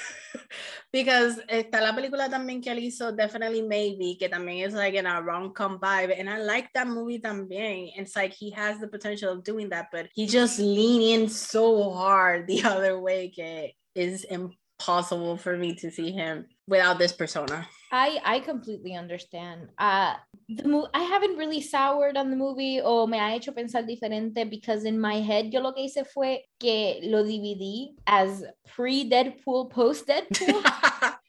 [0.92, 5.06] because está la película también que él hizo, Definitely Maybe, que también is like in
[5.06, 6.18] a rom-com vibe.
[6.18, 7.92] And I like that movie también.
[7.96, 11.90] It's like he has the potential of doing that, but he just lean in so
[11.90, 17.68] hard the other way que is impossible for me to see him without this persona.
[17.92, 19.68] I I completely understand.
[19.78, 20.14] Uh
[20.48, 24.48] the mo- I haven't really soured on the movie o me ha hecho pensar diferente
[24.48, 30.62] because in my head yo lo que hice fue que lo dividí as pre-Deadpool, post-Deadpool.
[30.62, 31.14] yeah.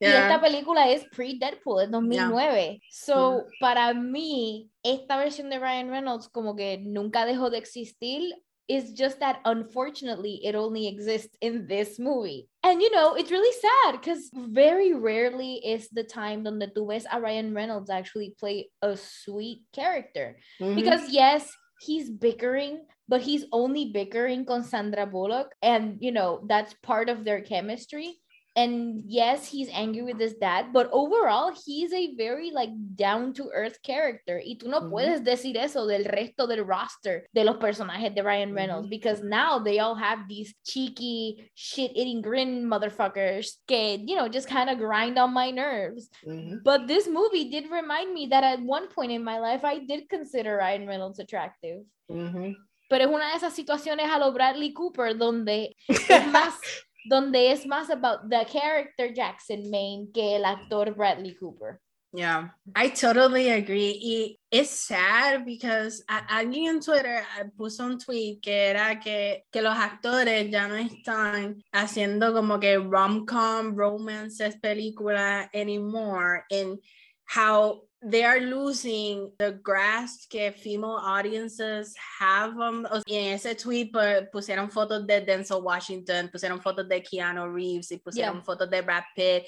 [0.00, 2.70] Y esta película es pre-Deadpool, es 2009.
[2.70, 2.78] Yeah.
[2.90, 3.44] So, yeah.
[3.60, 8.34] para mí, esta versión de Ryan Reynolds como que nunca dejó de existir
[8.70, 12.48] it's just that unfortunately it only exists in this movie.
[12.62, 17.04] And you know, it's really sad because very rarely is the time donde tú ves
[17.10, 20.38] a Ryan Reynolds actually play a sweet character.
[20.60, 20.76] Mm-hmm.
[20.76, 25.50] Because yes, he's bickering, but he's only bickering con Sandra Bullock.
[25.60, 28.22] And you know, that's part of their chemistry
[28.60, 33.50] and yes he's angry with his dad but overall he's a very like down to
[33.54, 34.90] earth character y tú no mm-hmm.
[34.90, 38.90] puedes decir eso del resto del roster de los personajes de Ryan Reynolds mm-hmm.
[38.90, 44.48] because now they all have these cheeky shit eating grin motherfuckers que you know just
[44.48, 46.58] kind of grind on my nerves mm-hmm.
[46.62, 50.08] but this movie did remind me that at one point in my life I did
[50.08, 52.52] consider Ryan Reynolds attractive mm-hmm.
[52.90, 56.54] pero es una de esas situaciones a lo Bradley Cooper donde es más
[57.04, 61.80] donde es más about the character Jackson Maine que el actor Bradley Cooper.
[62.12, 63.96] Yeah, I totally agree.
[64.02, 69.62] Y it's sad because alguien en Twitter uh, puso un tweet que era que, que
[69.62, 76.80] los actores ya no están haciendo como que rom-com, romances, películas anymore, and
[77.26, 82.58] how they are losing the grasp que female audiences have.
[82.58, 87.92] Um, en ese tweet but, pusieron fotos de Denzel Washington, pusieron fotos de Keanu Reeves
[87.92, 88.42] y pusieron yeah.
[88.42, 89.44] fotos de Brad Pitt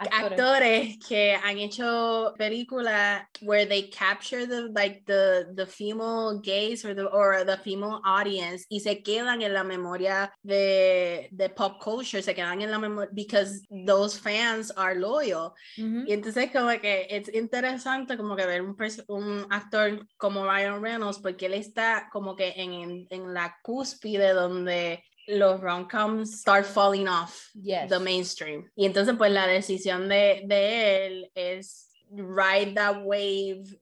[0.00, 0.32] actores.
[0.32, 6.94] actores que han hecho películas where they capture the like the the female gaze or
[6.94, 12.22] the or the female audience y se quedan en la memoria de, de pop culture
[12.22, 16.08] se quedan en la memoria because those fans are loyal mm-hmm.
[16.08, 18.76] y entonces como que es interesante como que ver un,
[19.08, 24.32] un actor como Ryan Reynolds porque él está como que en, en, en la cúspide
[24.32, 27.88] donde los rom-coms start falling off yes.
[27.88, 28.70] the mainstream.
[28.76, 33.72] Y entonces pues la decisión de, de él es ride that wave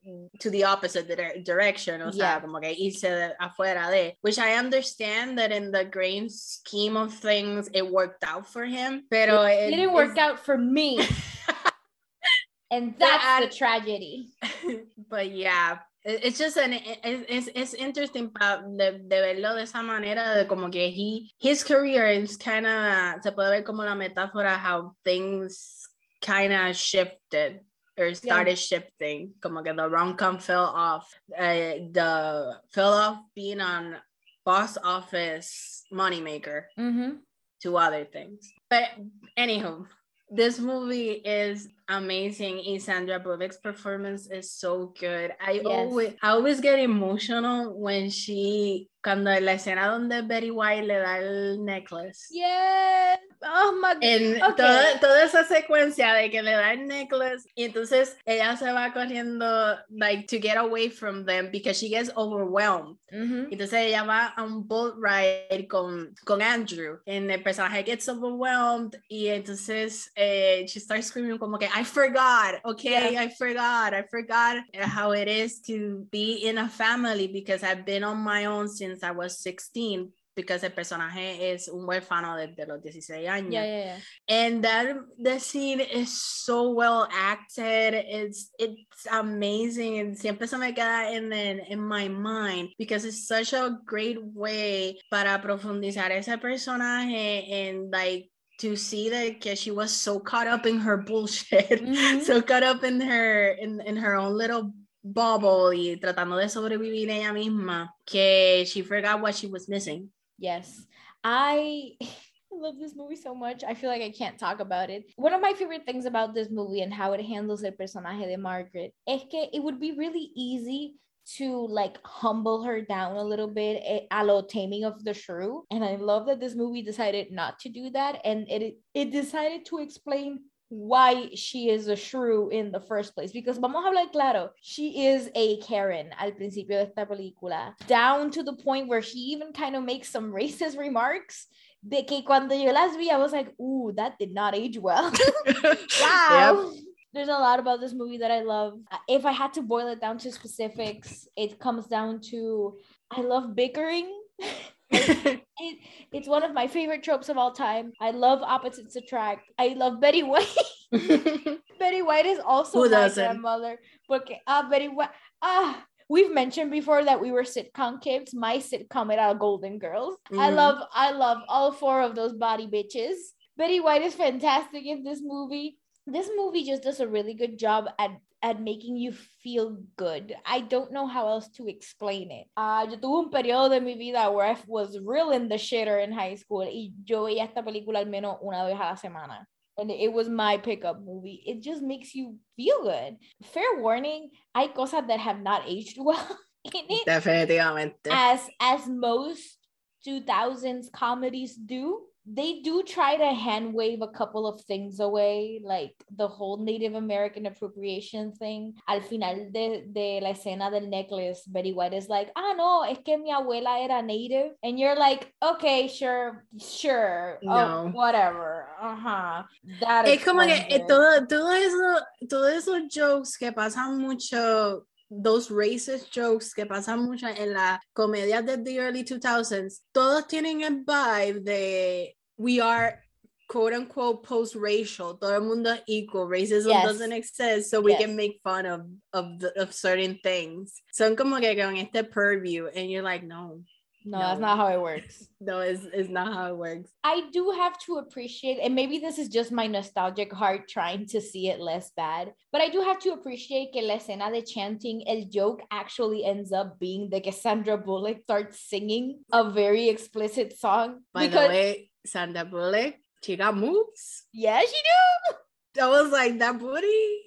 [0.40, 1.08] to the opposite
[1.44, 6.30] direction, o sea, como que irse afuera de, which I understand that in the grand
[6.30, 10.58] scheme of things it worked out for him, pero it, it didn't work out for
[10.58, 10.98] me.
[12.70, 14.30] and that's the tragedy.
[15.08, 18.30] But yeah, it's just an it's, it's interesting
[18.76, 23.22] de, de verlo de esa manera de como que he his career is kind of
[23.22, 25.88] se puede ver como la metáfora how things
[26.22, 27.60] kind of shifted
[27.98, 28.56] or started yeah.
[28.56, 33.96] shifting como que the rom-com fell off uh, the fell off being on
[34.44, 37.16] box office moneymaker mm-hmm.
[37.60, 38.88] to other things but
[39.36, 39.84] anywho
[40.30, 45.32] this movie is amazing and Sandra Bullock's performance is so good.
[45.40, 45.64] I yes.
[45.66, 51.18] always I always get emotional when she cuando la escena donde Betty White le da
[51.18, 52.28] el necklace.
[52.30, 53.18] Yes.
[53.42, 54.02] Oh my God.
[54.02, 54.40] okay.
[54.56, 58.92] toda, toda esa secuencia de que le da el necklace y entonces ella se va
[58.92, 62.96] corriendo like to get away from them because she gets overwhelmed.
[63.12, 63.52] Mm-hmm.
[63.52, 69.00] Entonces ella va a un boat ride con, con Andrew and el personaje gets overwhelmed
[69.08, 73.20] y entonces eh, she starts screaming como que I forgot, okay, yeah.
[73.20, 78.02] I forgot, I forgot how it is to be in a family because I've been
[78.02, 82.82] on my own since I was 16 because el personaje es un huérfano desde los
[82.82, 83.52] 16 años.
[83.52, 83.98] Yeah, yeah, yeah.
[84.28, 87.94] And that the scene is so well acted.
[87.94, 93.28] It's it's amazing and siempre se me queda in, in, in my mind because it's
[93.28, 99.92] such a great way para profundizar ese personaje and like to see that she was
[99.92, 102.20] so caught up in her bullshit, mm-hmm.
[102.20, 104.72] so caught up in her in, in her own little
[105.04, 110.10] bubble y tratando de sobrevivir ella misma que she forgot what she was missing.
[110.38, 110.84] Yes.
[111.24, 111.96] I
[112.52, 113.62] love this movie so much.
[113.64, 115.04] I feel like I can't talk about it.
[115.16, 118.36] One of my favorite things about this movie and how it handles the personaje de
[118.36, 120.96] Margaret es que it would be really easy
[121.36, 125.64] to like humble her down a little bit eh, a lo taming of the shrew.
[125.70, 128.20] And i love that this movie decided not to do that.
[128.24, 133.32] And it it decided to explain why she is a shrew in the first place.
[133.32, 137.74] Because vamos a hablar claro she is a Karen al principio de esta película.
[137.86, 141.46] Down to the point where she even kind of makes some racist remarks
[141.86, 145.12] de que cuando yo las vi I was like ooh that did not age well.
[146.00, 146.72] Wow.
[146.72, 148.74] yep there's a lot about this movie that I love.
[149.08, 152.76] If I had to boil it down to specifics, it comes down to
[153.10, 154.08] I love bickering.
[154.90, 155.78] it,
[156.12, 157.92] it's one of my favorite tropes of all time.
[158.00, 159.42] I love opposites attract.
[159.58, 160.48] I love Betty White.
[160.92, 163.22] Betty White is also Who my doesn't?
[163.24, 163.78] grandmother.
[164.08, 165.10] Porque, ah, Betty White.
[165.42, 168.34] Ah, we've mentioned before that we were sitcom kids.
[168.34, 170.16] My sitcom era Golden Girls.
[170.32, 170.56] I Mhm.
[170.56, 173.16] love, I love all four of those body bitches.
[173.56, 175.77] Betty White is fantastic in this movie.
[176.10, 180.34] This movie just does a really good job at at making you feel good.
[180.46, 182.46] I don't know how else to explain it.
[182.56, 185.98] Ah, yo tuve un periodo de mi vida where I was real in the shitter
[186.02, 189.44] in high school y yo veía esta película al menos una vez a la semana.
[189.76, 191.42] And it was my pickup movie.
[191.46, 193.16] It just makes you feel good.
[193.42, 198.08] Fair warning, hay cosas that have not aged well in it Definitivamente.
[198.10, 199.58] as as most
[200.06, 205.94] 2000s comedies do they do try to hand wave a couple of things away like
[206.16, 208.74] the whole native american appropriation thing.
[208.86, 212.98] Al final de, de la escena del necklace betty white is like ah no es
[213.04, 214.52] que mi abuela era native.
[214.62, 217.90] And you're like okay sure sure oh, No.
[217.92, 219.42] whatever uh-huh.
[219.80, 224.86] That Es como que explains eh, todo, todo eso, todos esos jokes que pasan mucho,
[225.10, 230.62] those racist jokes que pasan mucho en la comedia de the early 2000s, todos tienen
[230.62, 233.00] el vibe de we are
[233.48, 236.84] quote unquote post racial, todo el mundo equal, racism Yes.
[236.84, 238.02] doesn't exist, so we Yes.
[238.02, 238.82] can make fun of
[239.12, 240.80] of, the, of certain things.
[240.92, 243.62] Son como que con este purview, and you're like, no,
[244.04, 246.90] no that's not how it works no, it's, it's not how it works.
[247.04, 251.20] I do have to appreciate, and maybe this is just my nostalgic heart trying to
[251.20, 255.04] see it less bad, but I do have to appreciate que la escena de chanting,
[255.08, 261.00] el joke actually ends up being the Cassandra Bullock starts singing a very explicit song.
[261.14, 264.24] By because, the way, Sandra Bullock, she got moves.
[264.32, 265.82] yeah, she do.
[265.82, 267.20] I was like, that booty.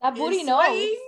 [0.00, 0.64] That booty knows.
[0.64, 0.98] swaying.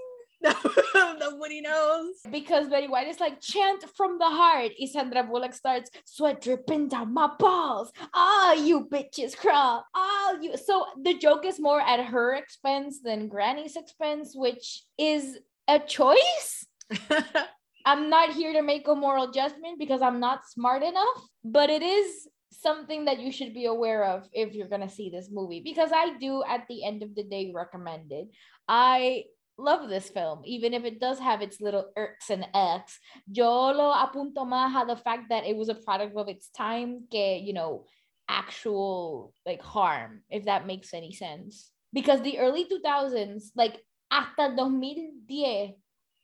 [1.39, 2.15] booty knows.
[2.31, 4.73] Because Betty White is like, chant from the heart.
[4.81, 7.93] Y Sandra Bullock starts, sweat dripping down my balls.
[8.15, 9.85] Ah, you bitches crawl.
[9.95, 10.57] Ah, you.
[10.57, 16.67] So the joke is more at her expense than Granny's expense, which is a choice.
[17.87, 21.83] I'm not here to make a moral judgment because I'm not smart enough, but it
[21.83, 25.61] is something that you should be aware of if you're going to see this movie
[25.61, 28.29] because I do at the end of the day recommend it.
[28.69, 29.25] I
[29.57, 32.99] love this film even if it does have its little irks and X.
[33.31, 37.05] Yo lo apunto más a the fact that it was a product of its time
[37.11, 37.85] que, you know,
[38.29, 41.71] actual like harm if that makes any sense.
[41.93, 43.81] Because the early 2000s like
[44.11, 45.75] hasta 2010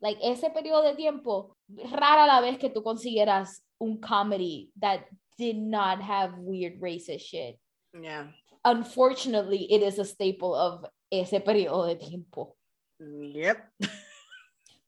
[0.00, 1.56] like ese periodo de tiempo,
[1.90, 5.00] rara la vez que tú consiguieras un comedy that
[5.38, 7.58] did not have weird racist shit.
[8.00, 8.26] yeah.
[8.64, 12.54] Unfortunately, it is a staple of ese periodo de tiempo.
[12.98, 13.58] Yep.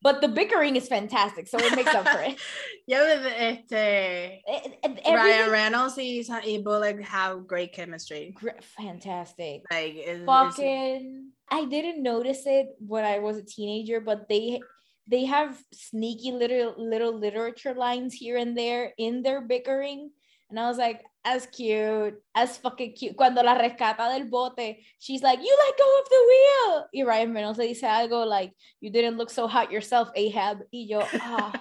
[0.00, 2.38] But the bickering is fantastic, so it makes up for it.
[2.86, 3.04] Yeah,
[3.36, 8.34] este Eh, eh, Ryan everything- Reynolds y, Sa- y Bullock have great chemistry.
[8.78, 9.62] Fantastic.
[9.70, 14.60] Like, Fucking, I didn't notice it when I was a teenager, but they
[15.06, 20.10] they have sneaky little little literature lines here and there in their bickering,
[20.50, 23.16] and I was like, as cute, as fucking cute.
[23.16, 27.34] Cuando la rescata del bote, she's like, "You let go of the wheel." Y Ryan
[27.34, 31.52] Reynolds le dice algo like, "You didn't look so hot yourself, Ahab." Y yo, ah,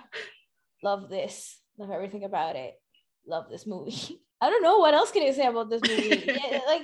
[0.84, 2.80] love this, love everything about it,
[3.28, 4.22] love this movie.
[4.42, 6.24] I don't know what else can I say about this movie.
[6.28, 6.84] Yeah, like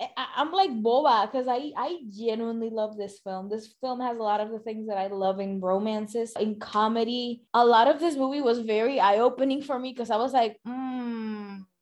[0.00, 3.48] I, I'm like boba because I I genuinely love this film.
[3.48, 7.44] This film has a lot of the things that I love in romances, in comedy.
[7.54, 10.58] A lot of this movie was very eye opening for me because I was like,
[10.66, 11.33] mm,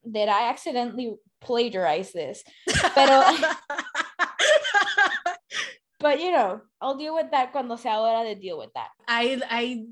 [0.08, 2.42] did I accidentally plagiarized this?
[2.94, 3.22] Pero,
[6.00, 8.88] but you know, I'll deal with that cuando sea hora de deal with that.
[9.06, 9.86] I, I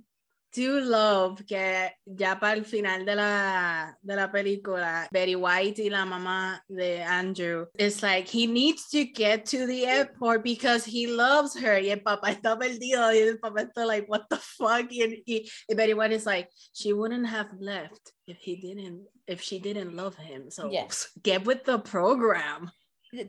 [0.52, 5.90] do love que ya para el final de la, de la película, Betty White y
[5.90, 11.06] la mamá de Andrew, it's like he needs to get to the airport because he
[11.06, 11.78] loves her.
[11.80, 13.12] Y el papá está perdido.
[13.12, 14.90] Y el papá está like, what the fuck?
[14.90, 19.40] Y, y, y Betty White is like, she wouldn't have left if he didn't, if
[19.40, 20.50] she didn't love him.
[20.50, 21.10] So Yes.
[21.22, 22.70] get with the program.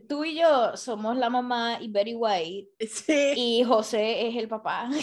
[0.07, 3.33] Tú y yo somos la mamá y Betty White Sí.
[3.35, 4.89] y José es el papá.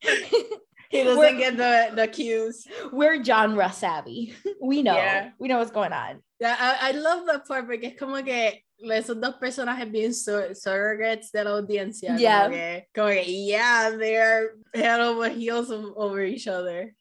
[0.90, 2.66] He doesn't We're- get the, the cues.
[2.92, 4.34] We're genre savvy.
[4.60, 4.94] We know.
[4.96, 5.30] Yeah.
[5.38, 6.22] We know what's going on.
[6.40, 10.54] Yeah, I, I love that part porque es como que esos dos personajes bien sur-
[10.54, 12.08] surrogates de la audiencia.
[12.10, 12.48] como Yeah.
[12.48, 16.94] que- Como que, yeah, they're head over heels over each other.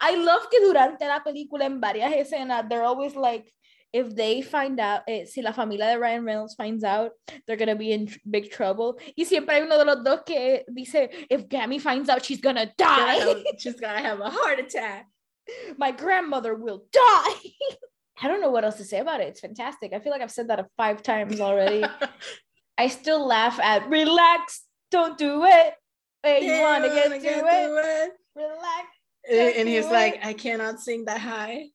[0.00, 3.52] I love que durante la película en varias escenas, they're always like,
[3.92, 7.12] if they find out, eh, si la familia de Ryan Reynolds finds out,
[7.46, 8.98] they're gonna be in big trouble.
[9.16, 12.66] Y siempre hay uno de los dos que dice, if Gammy finds out, she's gonna
[12.66, 13.14] Gonna die.
[13.14, 15.06] have- she's gonna have a heart attack.
[15.78, 17.34] My grandmother will die.
[18.22, 19.28] I don't know what else to say about it.
[19.28, 19.92] It's fantastic.
[19.94, 21.82] I feel like I've said that five times already.
[22.78, 25.74] I still laugh at relax, don't do it.
[26.22, 27.22] Hey, you want to get it?
[27.22, 28.10] to it.
[28.36, 28.86] Relax.
[29.28, 30.24] And, and he's do like, it.
[30.24, 31.66] I cannot sing that high.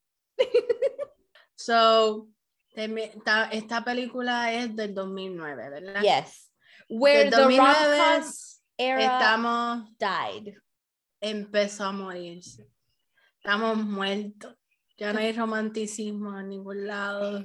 [1.56, 2.28] So,
[2.76, 6.02] esta, esta película es del 2009, ¿verdad?
[6.02, 6.52] Yes.
[6.90, 8.32] Where Del the 2009 rom-com
[8.78, 10.54] era estamos, died.
[11.22, 12.68] empezó a morirse.
[13.38, 14.56] Estamos muertos.
[14.98, 17.44] Ya no hay romanticismo en ningún lado.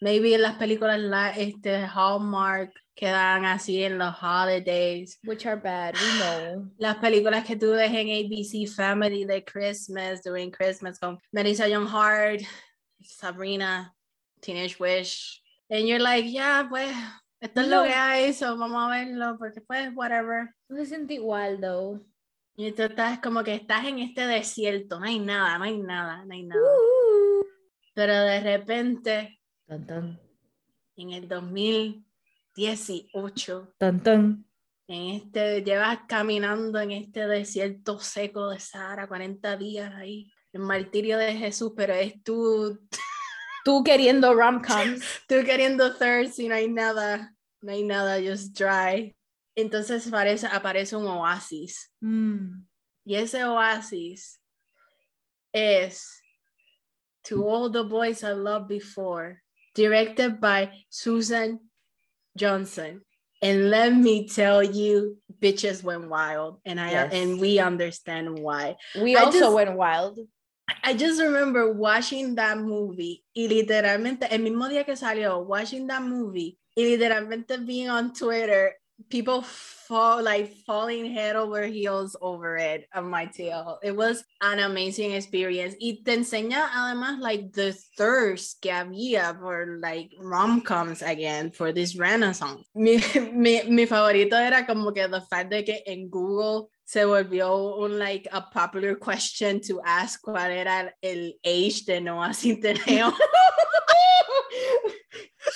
[0.00, 5.18] Maybe en las películas la, este, Hallmark quedan así en los holidays.
[5.24, 6.70] Which are bad, we know.
[6.78, 11.86] Las películas que tú ves en ABC Family de Christmas, during Christmas, con Melissa Young
[11.86, 12.42] Hart,
[13.06, 13.94] Sabrina,
[14.40, 15.42] Teenage Wish.
[15.68, 16.94] And you're like, yeah, pues,
[17.40, 20.54] esto es lo que hay, so vamos a verlo, porque pues, whatever.
[20.68, 22.00] No se siente igual, though.
[22.56, 26.24] Y tú estás como que estás en este desierto, no hay nada, no hay nada,
[26.24, 26.62] no hay nada.
[26.62, 27.44] Uh.
[27.92, 30.18] Pero de repente, Dun, dun,
[30.96, 34.46] en el 2018, dun, dun.
[34.86, 41.18] en este, llevas caminando en este desierto seco de Sahara, 40 días ahí, el martirio
[41.18, 42.78] de Jesús, pero es tú,
[43.64, 45.02] Tú queriendo rom-coms.
[45.28, 49.14] tú queriendo thirst y no hay nada, no hay nada, just dry.
[49.56, 51.90] Entonces aparece, aparece un oasis.
[52.00, 52.64] Mm.
[53.04, 54.40] Y ese oasis
[55.52, 56.22] es
[57.24, 59.42] To All the Boys I Loved Before,
[59.74, 61.58] directed by Susan
[62.38, 63.02] Johnson.
[63.42, 67.12] And let me tell you, bitches went wild, and I Yes.
[67.12, 68.76] and we understand why.
[68.94, 70.18] We I also just- went wild.
[70.82, 76.02] I just remember watching that movie y literalmente el mismo día que salió, watching that
[76.02, 78.76] movie y literalmente being on Twitter,
[79.10, 83.78] people fall like falling head over heels over it of my tail.
[83.82, 85.76] It was an amazing experience.
[85.80, 91.96] Y te enseña además like the thirst que había for like rom-coms again for this
[91.96, 92.66] renaissance.
[92.74, 92.98] Mi,
[93.32, 97.98] mi, mi favorito era como que the fact de que en Google se volvió un
[97.98, 103.12] like a popular question to ask cuál era el age de Noah Centineo.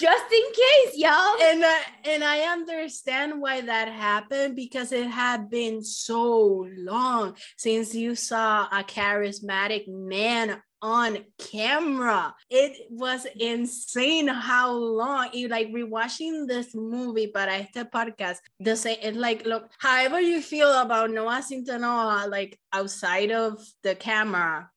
[0.01, 1.37] Just in case, y'all.
[1.43, 7.95] and I, and I understand why that happened because it had been so long since
[7.95, 12.35] you saw a charismatic man on camera.
[12.49, 18.39] It was insane how long you like rewatching this movie para este podcast.
[18.61, 23.95] The same, it like look, however you feel about Noah Centineo, like outside of the
[23.95, 24.71] camera,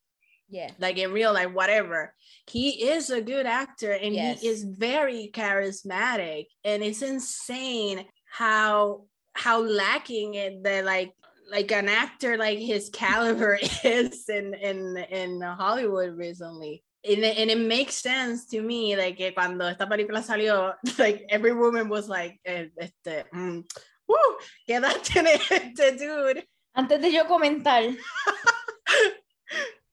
[0.50, 0.72] Yeah.
[0.78, 2.14] like in real life, whatever.
[2.48, 4.42] He is a good actor and Yes.
[4.42, 6.48] he is very charismatic.
[6.64, 11.12] And it's insane how how lacking it that like
[11.50, 16.84] like an actor like his caliber is in in in Hollywood recently.
[17.06, 21.26] And it, and it makes sense to me like que cuando esta película salió like
[21.30, 23.64] every woman was like eh, este mm,
[24.08, 24.38] woo,
[24.68, 26.46] ¿qué edad tiene este dude?
[26.76, 27.94] Antes de yo comentar.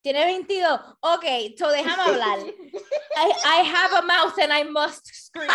[0.02, 0.64] Tiene 22.
[1.02, 2.38] Ok, so déjame hablar.
[3.16, 5.48] I, I have a mouth and I must scream.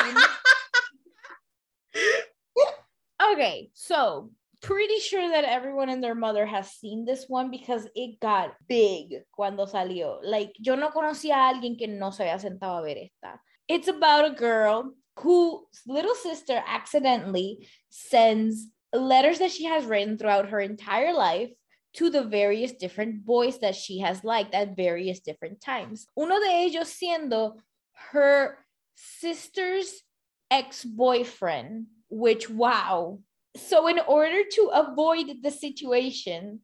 [3.31, 4.29] okay, so
[4.61, 9.23] pretty sure that everyone and their mother has seen this one because it got big
[9.31, 10.19] cuando salió.
[10.23, 13.39] Like, yo no conocía a alguien que no se había sentado a ver esta.
[13.67, 20.49] It's about a girl whose little sister accidentally sends letters that she has written throughout
[20.49, 21.51] her entire life
[21.95, 26.07] to the various different boys that she has liked at various different times.
[26.17, 27.55] Uno de ellos siendo
[28.11, 28.57] her
[28.95, 30.03] sister's
[30.51, 33.19] ex-boyfriend, which wow.
[33.57, 36.59] So in order to avoid the situation,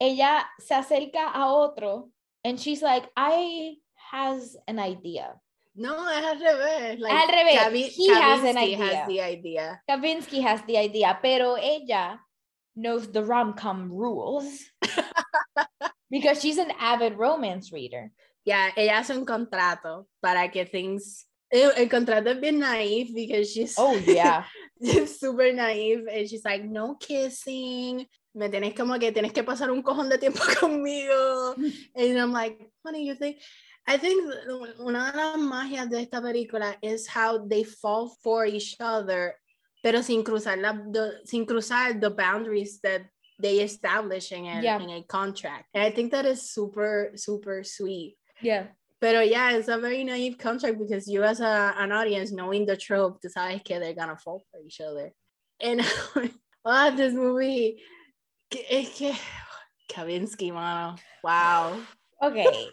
[0.00, 2.10] ella se acerca a otro
[2.44, 3.76] and she's like, I
[4.10, 5.34] has an idea.
[5.76, 6.98] No, es al revés.
[6.98, 7.58] Like, Al revés.
[7.58, 8.96] Kavi- He has an Kavinsky idea.
[8.96, 9.80] has the idea.
[9.88, 12.18] Kavinsky has the idea, pero ella
[12.76, 14.64] knows the rom-com rules
[16.10, 18.10] because she's an avid romance reader.
[18.44, 21.26] Yeah, ella hace un contrato para que things.
[21.52, 24.44] El, el contrato es bien naive because she's Oh yeah.
[24.82, 28.06] she's super naive and she's like, no kissing.
[28.34, 31.54] Me tienes como que tienes que pasar un cojón de tiempo conmigo.
[31.96, 33.38] And I'm like, honey, you think.
[33.86, 34.22] I think
[34.78, 39.34] una de las magias de esta película is how they fall for each other,
[39.82, 43.02] pero sin cruzar, la, the, sin cruzar the boundaries that
[43.40, 44.78] they establish in a, Yeah.
[44.80, 45.66] in a contract.
[45.74, 48.16] And I think that is super, super sweet.
[48.42, 48.66] Yeah.
[49.00, 52.76] Pero yeah, it's a very naive contract because you as a, an audience knowing the
[52.76, 55.12] trope, sabes que they're gonna fall for each other.
[55.58, 55.80] And
[56.64, 57.80] oh, this movie,
[58.50, 59.12] que- que
[59.90, 61.76] Kavinsky, mano, wow.
[62.22, 62.68] Okay.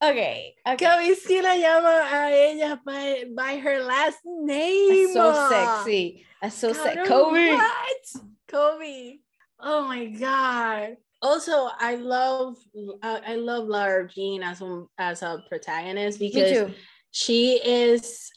[0.00, 0.54] Okay.
[0.64, 1.42] Okay.
[1.42, 5.12] La llama a ella by, by her last name.
[5.12, 6.24] That's so sexy.
[6.40, 7.08] That's so sexy.
[7.08, 7.50] Covey.
[7.50, 8.22] What?
[8.46, 9.22] Covey.
[9.58, 10.96] Oh my god.
[11.20, 12.56] Also, I love
[13.02, 16.70] uh, I love Lara Jean as a, as a protagonist because
[17.10, 18.30] she is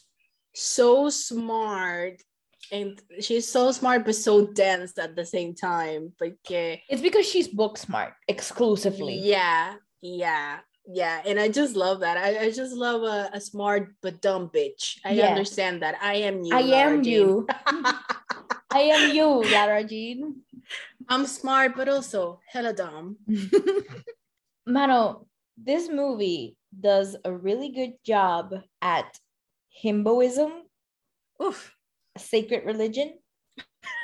[0.55, 2.21] so smart
[2.71, 6.11] and she's so smart but so dense at the same time.
[6.17, 9.19] Porque It's because she's book smart exclusively.
[9.19, 11.21] yeah, yeah, yeah.
[11.25, 12.17] And I just love that.
[12.17, 14.97] I, I just love a, a smart but dumb bitch.
[15.05, 15.29] I Yes.
[15.29, 15.95] understand that.
[16.01, 16.55] I am you.
[16.55, 17.13] I Laura am Jean.
[17.13, 17.47] you.
[18.71, 20.41] I am you, Lara Jean.
[21.09, 23.17] I'm smart but also hella dumb.
[24.67, 25.27] Mano,
[25.57, 29.19] this movie does a really good job at
[29.83, 30.61] himboism,
[31.41, 31.75] Oof.
[32.15, 33.19] a sacred religion.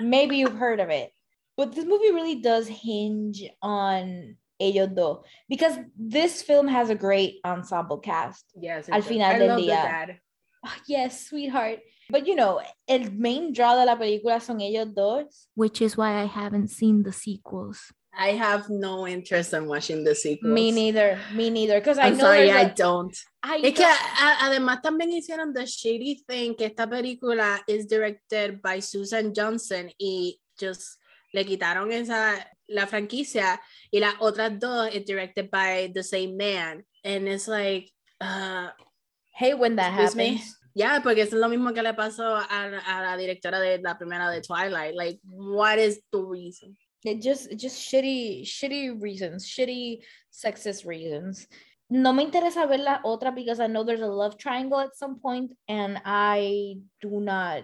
[0.01, 1.11] Maybe you've heard of it,
[1.55, 7.35] but this movie really does hinge on ellos dos because this film has a great
[7.45, 8.45] ensemble cast.
[8.59, 8.87] Yes.
[8.87, 9.07] it Al does.
[9.09, 9.83] final I del love the día.
[9.83, 10.19] dad.
[10.65, 11.79] Ah, yes, sweetheart.
[12.09, 16.21] But you know, el main draw de la película son ellos dos, which is why
[16.21, 17.91] I haven't seen the sequels.
[18.19, 20.51] I have no interest in watching the sequels.
[20.51, 21.19] Me neither.
[21.35, 21.79] Me neither.
[21.79, 23.15] Because I I'm know sorry, I don't.
[23.43, 27.85] I Es que know- a- además también hicieron The Shady Thing, que esta película is
[27.85, 30.97] directed by Susan Johnson y just
[31.31, 32.33] le quitaron esa,
[32.69, 33.59] la franquicia
[33.91, 36.83] y las otras dos is directed by the same man.
[37.03, 37.89] And it's like,
[38.21, 38.69] uh,
[39.35, 40.27] Hey, when that Excuse me?
[40.37, 40.57] happens.
[40.73, 44.31] yeah, porque es lo mismo que le pasó a, a la directora de la primera
[44.31, 44.95] de Twilight.
[44.95, 46.75] Like, what is the reason?
[47.03, 49.99] It just just shitty, shitty reasons, shitty
[50.33, 51.47] sexist reasons.
[51.89, 55.19] No me interesa ver la otra because I know there's a love triangle at some
[55.19, 57.63] point and I do not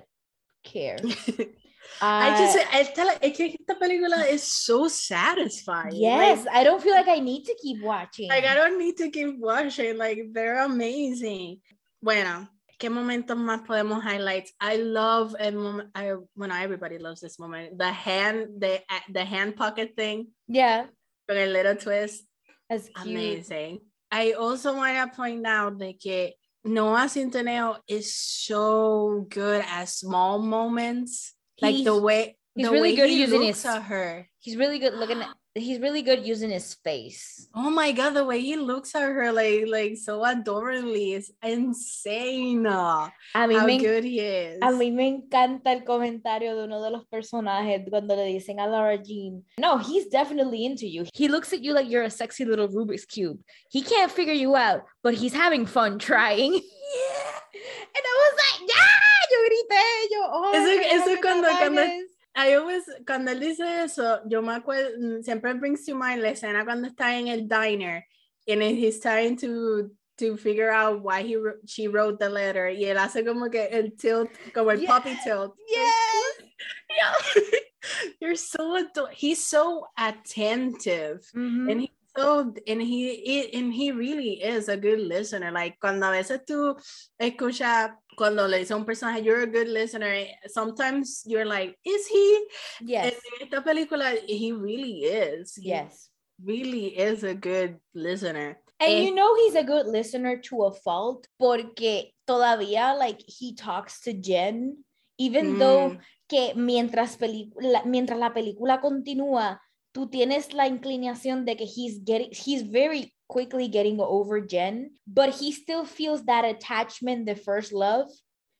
[0.63, 0.97] care.
[2.01, 5.95] I I just, esta, es que esta película is so satisfying.
[5.95, 8.29] yes, Like, I don't feel like I need to keep watching.
[8.29, 9.97] Like I don't need to keep watching.
[9.97, 11.61] Like they're amazing.
[12.01, 12.47] Bueno,
[12.79, 14.49] ¿qué momentos más podemos highlight?
[14.59, 15.89] I love el moment.
[15.95, 17.77] I bueno, everybody loves this moment.
[17.77, 20.87] The hand, the the hand pocket thing yeah,
[21.27, 22.23] with a little twist.
[22.69, 23.15] that's cute.
[23.15, 23.79] Amazing.
[24.11, 26.33] I also want to point out that
[26.65, 31.33] Noah Centineo is so good at small moments.
[31.61, 34.27] Like the way he's the really way good he using looks his- at her.
[34.39, 37.47] He's really good looking at he's really good using his face.
[37.53, 42.65] Oh my god, the way he looks at her like like so adorably is insane.
[42.65, 43.11] A
[43.47, 44.57] mí, How me, good he is.
[44.61, 48.67] a mí me encanta el comentario de uno de los personajes cuando le dicen a
[48.67, 51.05] Lara Jean, no, he's definitely into you.
[51.13, 53.39] He looks at you like you're a sexy little Rubik's Cube.
[53.69, 56.59] He can't figure you out, but he's having fun trying.
[56.93, 57.61] Yeah.
[57.95, 62.09] And I was like, yeah, yo grité, yo, oh, Eso- eso cuando- cuando- trabajes".
[62.35, 66.29] I always, cuando él dice eso, yo me acuerdo, mm, siempre brings to mind la
[66.29, 68.05] escena cuando está en el diner
[68.47, 72.69] and then he's trying to to figure out why he wrote- she wrote the letter
[72.69, 75.53] y él hace como que el tilt, como el puppy tilt.
[75.67, 76.49] Yes.
[76.95, 77.13] Yeah.
[78.21, 81.21] You're so ador- he's so attentive.
[81.35, 81.71] Mhm.
[81.71, 85.51] And he so and he and he really is a good listener.
[85.51, 86.75] Like cuando a veces tú
[87.19, 90.25] escuchas cuando le dice a un personaje, you're a good listener.
[90.47, 92.45] Sometimes you're like, is he?
[92.81, 93.13] Yes.
[93.41, 95.55] En esta película, he really is.
[95.55, 96.09] He Yes.
[96.43, 98.59] really is a good listener.
[98.79, 103.55] And Eh, you know he's a good listener to a fault porque todavía like he
[103.55, 104.83] talks to Jen
[105.17, 109.61] even though mm, que mientras película mientras la película continúa
[109.93, 115.29] tú tienes la inclinación de que he's getting he's very quickly getting over Jen but
[115.29, 118.09] he still feels that attachment the first love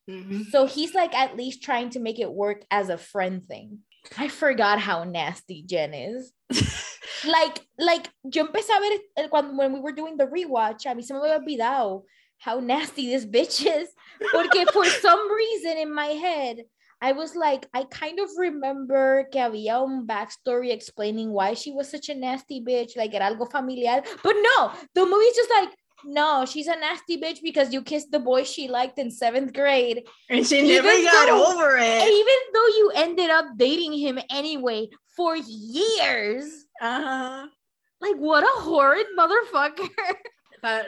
[0.09, 0.45] mhm.
[0.51, 3.79] so he's like at least trying to make it work as a friend thing
[4.17, 6.33] I forgot how nasty Jen is
[7.25, 11.03] like, like, yo empecé a ver cuando when we were doing the rewatch, a mí
[11.03, 12.03] se me había olvidado
[12.43, 13.89] how nasty this bitch is.
[14.31, 16.65] Porque for some reason in my head,
[17.03, 21.91] I was like, I kind of remember que había un backstory explaining why she was
[21.91, 24.01] such a nasty bitch, like era algo familiar.
[24.23, 25.69] But no, the movie's just like,
[26.05, 30.03] no, she's a nasty bitch because you kissed the boy she liked in seventh grade.
[30.29, 32.07] and she never even got though- over it.
[32.07, 36.65] even though you ended up dating him anyway for years.
[36.81, 37.47] Ajá.
[37.99, 39.89] Like, what a horrid motherfucker.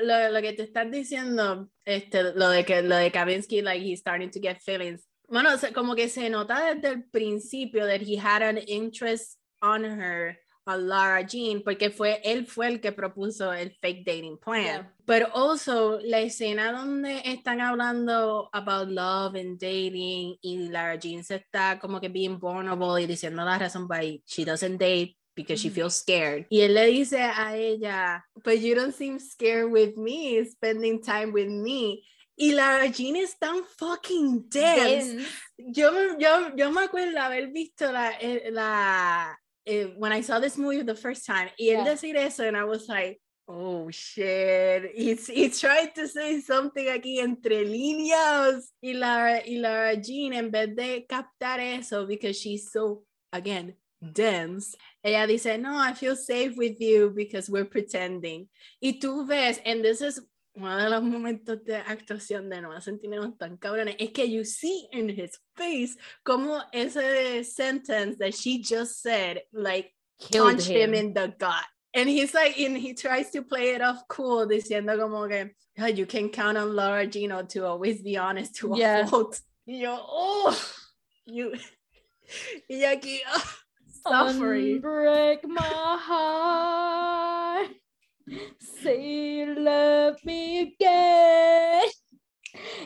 [0.04, 4.00] Lo, lo que te estás diciendo, este, lo de que lo de Kavinsky, like he's
[4.00, 5.04] starting to get feelings.
[5.30, 10.38] Bueno, como que se nota desde el principio that he had an interest on her,
[10.68, 14.64] Lara Jean, porque fue él fue el que propuso el fake dating plan.
[14.64, 14.92] Yeah.
[15.06, 21.36] But also la escena donde están hablando about love and dating y Lara Jean se
[21.36, 25.70] está como que being vulnerable y diciendo la razón why she doesn't date because she
[25.70, 25.76] Ujú.
[25.76, 26.48] feels scared.
[26.50, 31.32] Y él le dice a ella, but you don't seem scared with me, spending time
[31.32, 32.04] with me.
[32.38, 35.16] Y Lara Jean es tan fucking dense.
[35.16, 35.28] Dense.
[35.58, 40.58] Yo, yo, yo me acuerdo haber visto la, eh, la eh, when I saw this
[40.58, 41.86] movie the first time, y él Yeah.
[41.86, 47.20] decir eso, and I was like, oh shit, he's, he's trying to say something aquí
[47.20, 48.74] entre líneas.
[48.82, 54.76] Y Lara, y Lara Jean, en vez de captar eso, because she's so, again, dense,
[55.04, 58.50] ella dice, no, I feel safe with you because we're pretending.
[58.84, 60.20] Y tú ves, and this is
[60.56, 64.88] uno de los momentos de actuación de Noah Centineo tan cabrones, es que you see
[64.92, 70.94] in his face como ese sentence that she just said, like, Killed punch him.
[70.94, 70.94] him.
[70.94, 71.66] in the gut.
[71.94, 75.88] And he's like, and he tries to play it off cool, diciendo como que, "Yeah,
[75.88, 79.06] you can count on Laura Gino to always be honest to a Yeah.
[79.08, 79.40] fault.
[79.68, 80.56] Y yo, oh,
[81.26, 81.52] you,
[82.70, 83.58] y aquí, oh,
[84.08, 84.80] suffering.
[84.82, 87.70] Unbreak my heart.
[88.60, 91.88] Say you love me again.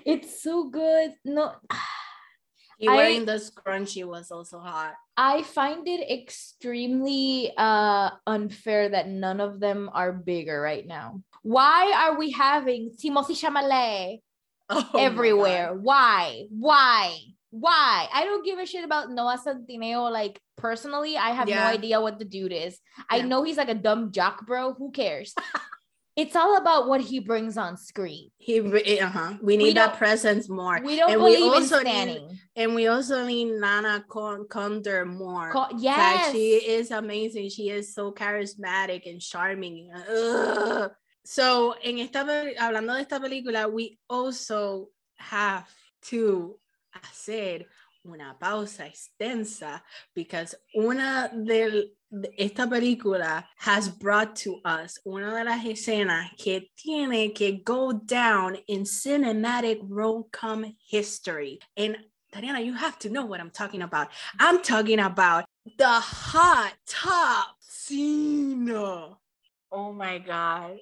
[0.06, 1.14] It's so good.
[1.24, 4.96] No, I- wearing the scrunchie was also hot.
[5.16, 11.22] I find it extremely uh unfair that none of them are bigger right now.
[11.44, 14.20] Why are we having Timothée Chalamet
[14.70, 15.74] Oh everywhere?
[15.74, 16.46] Why?
[16.50, 17.16] Why?
[17.52, 18.08] Why?
[18.14, 20.12] I don't give a shit about Noah Centineo.
[20.12, 22.80] Like personally, I have no idea what the dude is.
[23.10, 24.74] I know he's like a dumb jock, bro.
[24.74, 25.34] Who cares?
[26.16, 28.30] it's all about what he brings on screen.
[28.38, 29.38] He, uh-huh.
[29.42, 30.80] We need that presence more.
[30.84, 32.40] We don't And we believe in also need- standing.
[32.56, 35.52] And we also need Lana Con- Condor more.
[35.52, 36.32] Co- Like, yes.
[36.32, 37.50] she is amazing.
[37.50, 39.92] She is so charismatic and charming.
[39.94, 40.92] Ugh.
[41.26, 42.26] So, en esta,
[42.60, 45.70] hablando de esta película, we also have
[46.10, 46.58] to
[46.92, 47.66] hacer
[48.06, 49.82] una pausa extensa
[50.16, 51.92] because una de,
[52.38, 58.58] esta película has brought to us una de las escenas que tiene que go down
[58.68, 61.60] in cinematic rom-com history.
[61.76, 61.98] And
[62.32, 64.10] Tatiana, you have to know what I'm talking about.
[64.40, 65.46] I'm talking about
[65.78, 68.70] the hot top scene.
[68.72, 70.78] Oh my God.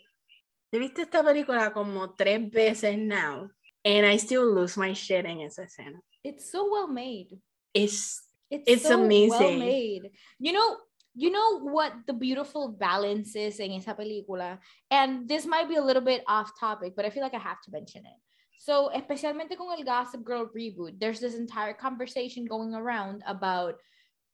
[0.71, 3.49] He viste esta película como tres veces now,
[3.85, 6.01] and I still lose my shit en esa escena.
[6.27, 7.39] It's so well made.
[7.73, 9.59] It's It's, It's so well amazing.
[9.59, 10.11] made.
[10.39, 10.77] You know,
[11.15, 14.59] you know what the beautiful balance is in esa película,
[14.91, 17.61] and this might be a little bit off topic, but I feel like I have
[17.65, 18.19] to mention it.
[18.59, 23.75] So, especialmente con el Gossip Girl reboot, there's this entire conversation going around about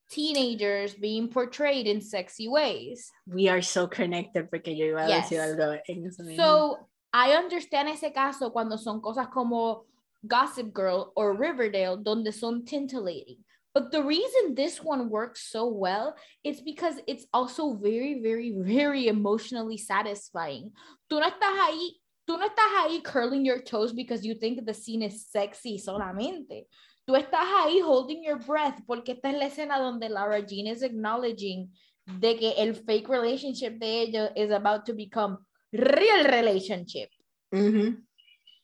[0.10, 3.10] teenagers being portrayed in sexy ways.
[3.28, 5.50] we are so connected porque yo iba a decir Yes.
[5.50, 6.24] algo en eso.
[6.36, 6.78] So,
[7.14, 9.86] I understand ese caso cuando son cosas como
[10.26, 13.38] Gossip Girl or Riverdale, donde son titillating.
[13.74, 19.08] But the reason this one works so well is because it's also very, very, very
[19.08, 20.72] emotionally satisfying.
[21.10, 22.00] Tú no estás ahí,
[22.30, 26.68] tú no estás ahí curling your toes because you think the scene is sexy solamente.
[27.08, 30.84] Tú estás ahí holding your breath porque esta es la escena donde Lara Jean is
[30.84, 31.70] acknowledging
[32.06, 35.40] de que el fake relationship de ella is about to become
[35.72, 37.10] real relationship.
[37.52, 38.04] Mhm.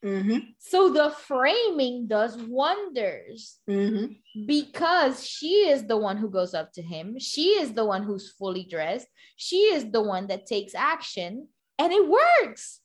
[0.03, 0.55] Mhm.
[0.59, 4.21] So the framing does wonders Mhm.
[4.45, 7.19] because she is the one who goes up to him.
[7.19, 9.07] She is the one who's fully dressed.
[9.35, 12.79] She is the one that takes action and it works.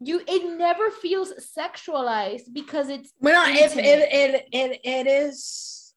[0.00, 3.84] You it never feels sexualized because it's it, intimate.
[3.86, 5.94] it, it, it, it is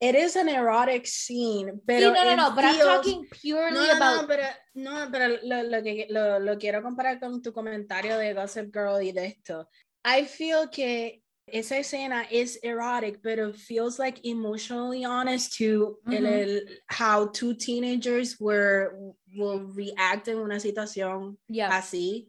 [0.00, 3.86] it is an erotic scene, See, pero no, no, no, but I'm talking purely no,
[3.86, 7.52] no, about no, pero, no, pero lo, lo que lo, lo quiero comparar con tu
[7.52, 9.68] comentario de Gossip Girl y de esto.
[10.04, 16.22] I feel que esa escena is erotic, but it feels like emotionally honest to el-
[16.22, 16.42] Mhm.
[16.42, 18.94] el- how two teenagers were
[19.36, 21.70] will react en una situación yeah.
[21.70, 22.28] así,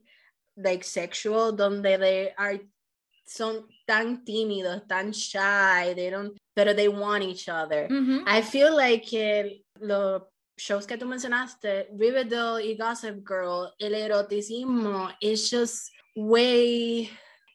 [0.57, 2.59] like sexual, donde they are
[3.26, 7.88] son tan tímidos, tan shy, they don't, pero they want each other.
[7.89, 8.24] Mhm.
[8.28, 10.24] I feel like que los
[10.57, 17.09] shows que tú mencionaste, Riverdale y Gossip Girl, el eroticismo is just way,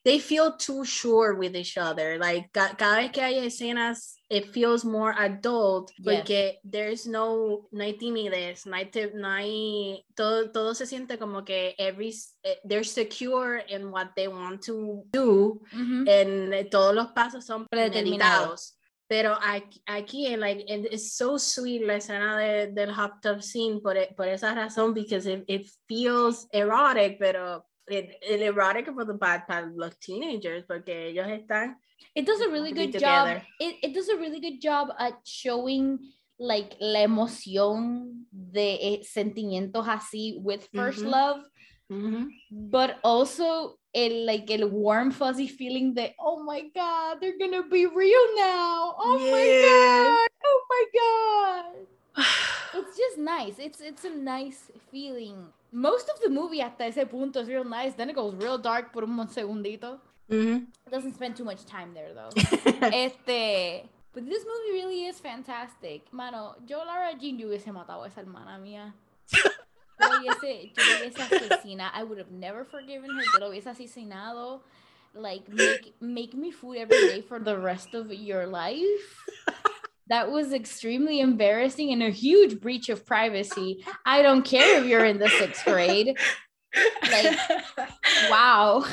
[0.04, 2.18] they feel too sure with each other.
[2.18, 6.04] Like cada vez que hay escenas, it feels more adult Yes.
[6.04, 11.44] porque there's no, no hay timidez, no hay, no hay todo, todo se siente como
[11.44, 16.06] que every, eh, they're secure in what they want to do Mhm.
[16.08, 18.74] en eh, todos los pasos son Predeterminados.
[19.10, 23.80] Pero aquí, aquí like, it- it's so sweet la escena de, del hot tub scene
[23.80, 29.14] por, por esa razón, because it, it feels erotic, pero it, it erotic for the
[29.14, 31.76] bad para los teenagers, porque ellos están
[32.14, 33.28] it does a really good job
[33.60, 35.98] it, it does a really good job at showing
[36.38, 41.10] like la emoción de eh, sentimientos así with 1st Ujú.
[41.10, 41.40] love,
[41.90, 42.28] Mhm.
[42.50, 47.86] but also el like el warm fuzzy feeling that oh my god, they're gonna be
[47.86, 48.94] real now.
[48.98, 50.28] Oh my god.
[50.44, 51.37] Oh my god.
[53.18, 53.58] Nice.
[53.58, 55.52] It's it's a nice feeling.
[55.72, 57.94] Most of the movie hasta ese punto is real nice.
[57.94, 59.98] Then it goes real dark por un segundito.
[60.30, 60.66] Mhm.
[60.86, 62.30] It doesn't spend too much time there though.
[62.94, 66.02] este, but this movie really is fantastic.
[66.12, 68.92] Mano, yo Lara Jean yo hubiese matado a esa hermana mía.
[69.32, 71.90] Yo hubiese, yo hubiese asesina.
[71.92, 73.22] I would have never forgiven her.
[73.34, 74.60] Yo la hubiese asesinado.
[75.14, 79.24] Like make make me food every day for the rest of your life.
[80.08, 83.84] That was extremely embarrassing and a huge breach of privacy.
[84.06, 86.16] I don't care if you're in the sixth grade.
[87.10, 87.38] Like,
[88.30, 88.84] Wow.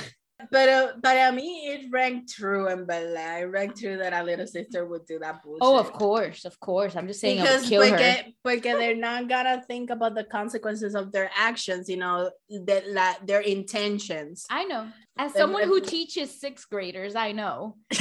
[0.51, 3.41] but uh, para uh, mí, it rang true en verdad.
[3.43, 5.59] It rang true that a little sister would do that bullshit.
[5.61, 6.95] Oh, of course, of course.
[6.95, 7.89] I'm just saying I Because would kill her.
[7.97, 12.29] porque, porque they're not gonna think about the consequences of their actions, you know,
[12.65, 14.45] that la, their intentions.
[14.49, 14.87] I know.
[15.17, 17.77] As someone who teaches sixth graders, I know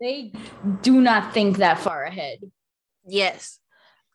[0.00, 0.32] they
[0.82, 2.38] do not think that far ahead.
[3.06, 3.58] yes.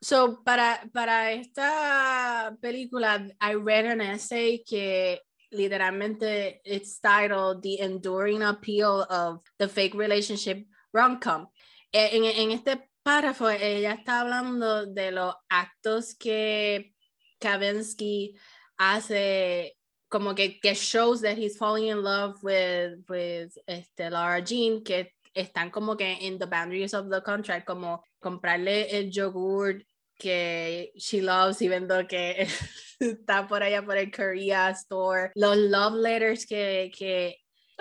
[0.01, 5.19] So para, para esta película, I read an essay que
[5.51, 11.47] literalmente it's titled The Enduring Appeal of the Fake Relationship Rom-Com.
[11.91, 16.93] En, en este párrafo, ella está hablando de los actos que
[17.39, 18.35] Kavinsky
[18.77, 19.75] hace
[20.09, 25.14] como que, que shows that he's falling in love with, with este, Lara Jean, que
[25.35, 29.83] están como que in the boundaries of the contract, como comprarle el yogur
[30.17, 32.47] que she loves, even though que
[32.99, 37.37] está por allá por el Korea store, los love letters que, que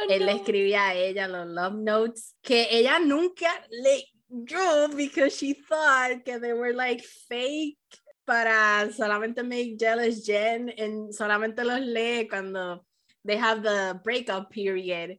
[0.09, 6.25] él le escribía a ella, los love notes, que ella nunca leyó because she thought
[6.25, 7.79] que they were like fake
[8.27, 12.85] para solamente make jealous Jen and solamente los lee cuando
[13.25, 15.19] they have the breakup period.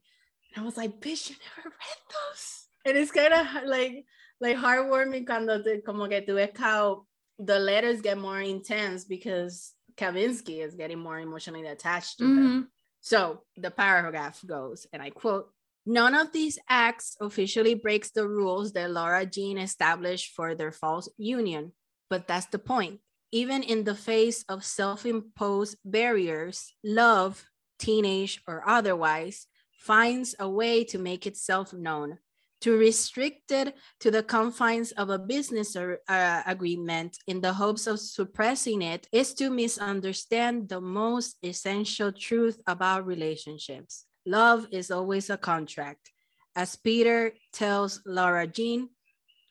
[0.56, 2.68] And I was like, bitch, you never read those.
[2.86, 4.06] And it's kind of like
[4.40, 7.06] like heartwarming cuando te, como que tú ves how
[7.40, 12.42] the letters get more intense because Kavinsky is getting more emotionally attached to her.
[12.42, 12.68] Mhm.
[13.02, 15.52] So the paragraph goes, and I quote
[15.86, 21.08] None of these acts officially breaks the rules that Lara Jean established for their false
[21.18, 21.74] union,
[22.10, 23.02] but that's the point.
[23.32, 27.46] Even in the face of self imposed barriers, love,
[27.78, 29.48] teenage or otherwise,
[29.86, 32.18] finds a way to make itself known.
[32.62, 37.86] To restrict it to the confines of a business or, uh, agreement in the hopes
[37.86, 44.06] of suppressing it is to misunderstand the most essential truth about relationships.
[44.26, 46.12] Love is always a contract.
[46.56, 48.90] As Peter tells Lara Jean,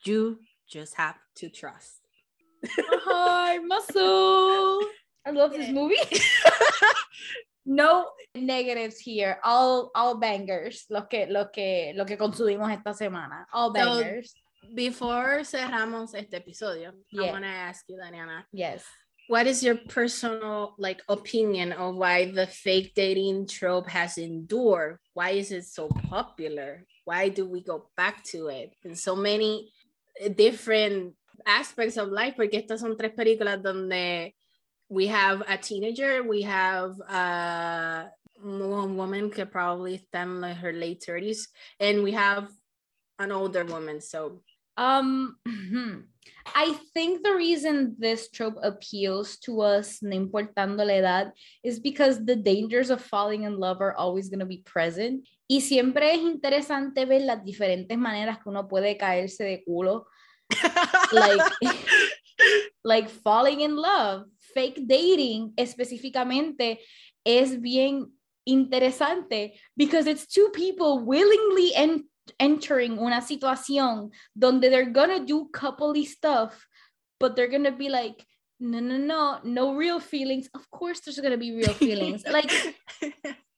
[0.05, 2.01] you just have to trust.
[2.67, 4.81] Hi, muscle.
[5.25, 5.97] I love this movie.
[7.65, 9.39] no negatives here.
[9.43, 10.87] All all bangers.
[10.91, 13.47] Lo que lo que lo que consumimos esta semana.
[13.53, 14.35] All So- bangers.
[14.75, 18.83] Before cerramos este episodio, I want to ask you, Daniana, yes.
[19.29, 24.99] what is your personal like opinion of why the fake dating trope has endured?
[25.15, 26.85] Why is it so popular?
[27.05, 29.73] Why do we go back to it in so many
[30.37, 31.15] different
[31.47, 32.35] aspects of life?
[32.37, 34.35] Porque estas son tres películas donde
[34.89, 38.11] we have a teenager, we have a
[38.43, 41.49] wo- woman que probably in like her late 30s,
[41.81, 42.49] and we have
[43.19, 44.01] an older woman.
[44.01, 44.43] So
[44.77, 45.37] Um,
[46.55, 51.33] I think the reason this trope appeals to us, no importando la edad,
[51.63, 55.27] is because the dangers of falling in love are always going to be present.
[55.49, 60.07] Y siempre es interesante ver las diferentes maneras que uno puede caerse de culo.
[61.13, 61.53] Like,
[62.85, 66.79] like falling in love, fake dating específicamente
[67.25, 68.13] es bien
[68.47, 72.05] interesante because it's two people willingly en-
[72.39, 76.67] entering una situación donde they're gonna do coupley stuff,
[77.19, 78.25] but they're gonna be like,
[78.61, 80.49] no, no, no, no real feelings.
[80.55, 82.25] Of course, there's gonna be real feelings.
[82.31, 82.51] like,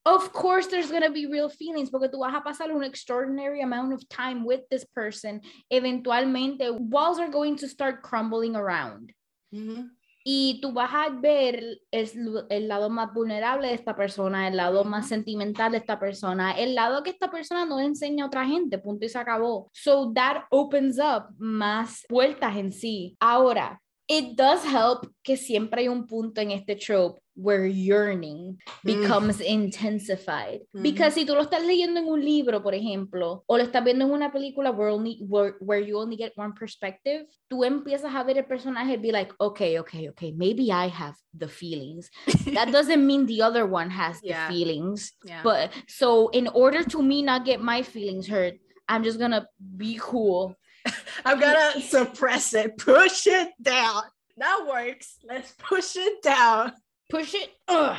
[0.04, 3.92] of course, there's gonna be real feelings porque tú vas a pasar un extraordinary amount
[3.92, 5.40] of time with this person.
[5.72, 9.12] Eventualmente, walls are going to start crumbling around.
[9.54, 9.90] Mhm.
[10.28, 14.82] Y tú vas a ver el, el lado más vulnerable de esta persona, el lado
[14.82, 18.44] más sentimental de esta persona, el lado que esta persona no le enseña a otra
[18.44, 19.70] gente, punto y se acabó.
[19.72, 23.16] So that opens up más puertas en sí.
[23.20, 29.40] Ahora, it does help que siempre hay un punto en este trope where yearning becomes
[29.40, 30.60] intensified.
[30.74, 30.82] Mhm.
[30.82, 34.06] Because si tú lo estás leyendo en un libro, por ejemplo, o lo estás viendo
[34.06, 38.24] en una película where, only, where, where you only get one perspective, tú empiezas a
[38.24, 42.10] ver el personaje and be like, okay, okay, okay, maybe I have the feelings.
[42.54, 44.48] That doesn't mean the other one has Yeah.
[44.48, 45.12] the feelings.
[45.24, 45.42] Yeah.
[45.42, 48.54] But so in order to me not get my feelings hurt,
[48.88, 50.54] I'm just gonna be cool.
[51.24, 54.04] I'm gonna suppress it, push it down.
[54.38, 55.18] That works.
[55.24, 56.72] Let's push it down.
[57.08, 57.50] Push it.
[57.68, 57.98] Ugh.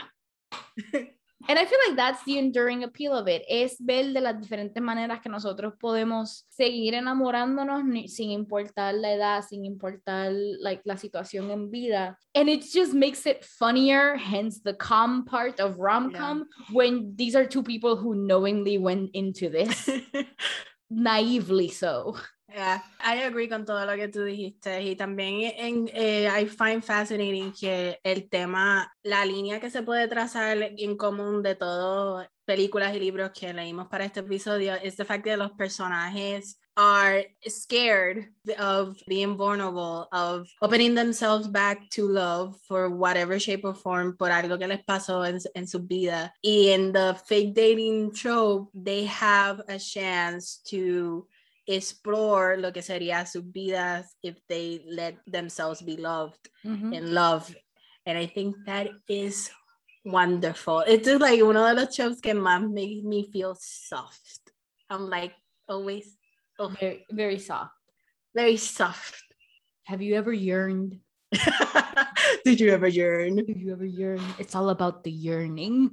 [1.48, 3.44] And I feel like that's the enduring appeal of it.
[3.48, 9.46] Es ver de las diferentes maneras que nosotros podemos seguir enamorándonos sin importar la edad,
[9.48, 12.18] sin importar like, la situación en vida.
[12.36, 17.46] And it just makes it funnier, hence the calm part of rom-com, when these are
[17.46, 19.90] two people who knowingly went into this,
[20.90, 22.18] naively so.
[22.58, 28.00] I agree con todo lo que tú dijiste y también eh, I find fascinating que
[28.04, 33.32] el tema, la línea que se puede trazar en común de todo películas y libros
[33.32, 38.30] que leímos para este episodio es the fact that los personajes are scared
[38.60, 44.32] of being vulnerable, of opening themselves back to love for whatever shape or form por
[44.32, 46.34] algo que les pasó en, en su vida.
[46.42, 51.28] Y en the fake dating trope, they have a chance to
[51.68, 56.96] explore lo que sería sus vidas if they let themselves be loved Mhm.
[56.96, 57.54] and love.
[58.06, 59.52] And I think that is
[60.06, 60.80] wonderful.
[60.88, 64.52] It's just like one of los shows que más makes me feel soft.
[64.90, 65.34] I'm like
[65.68, 66.18] always
[66.60, 67.74] oh, Very, very soft.
[68.34, 69.22] very soft.
[69.84, 71.00] Have you ever yearned?
[72.46, 73.38] Did you ever yearn?
[73.40, 74.24] Have you ever yearned?
[74.40, 75.92] It's all about the yearning.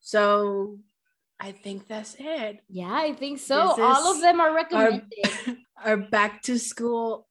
[0.00, 0.78] So
[1.38, 2.60] I think that's it.
[2.68, 3.74] Yeah, I think so.
[3.76, 5.10] This All of them are Our, recommended.
[5.84, 7.28] our back to school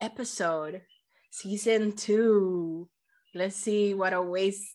[0.00, 0.82] episode,
[1.30, 2.88] season two.
[3.34, 4.74] Let's see what awaits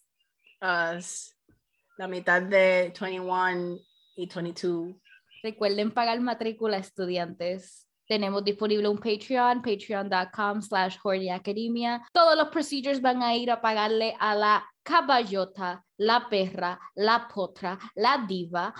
[0.61, 1.33] us.
[1.97, 3.79] La mitad de 21
[4.15, 4.95] y 22.
[5.43, 7.87] Recuerden pagar matrícula, estudiantes.
[8.07, 10.97] Tenemos disponible un Patreon, patreon.com slash
[11.31, 12.01] Academia.
[12.11, 17.79] Todos los procedures van a ir a pagarle a la caballota, la perra, la potra,
[17.95, 18.73] la diva,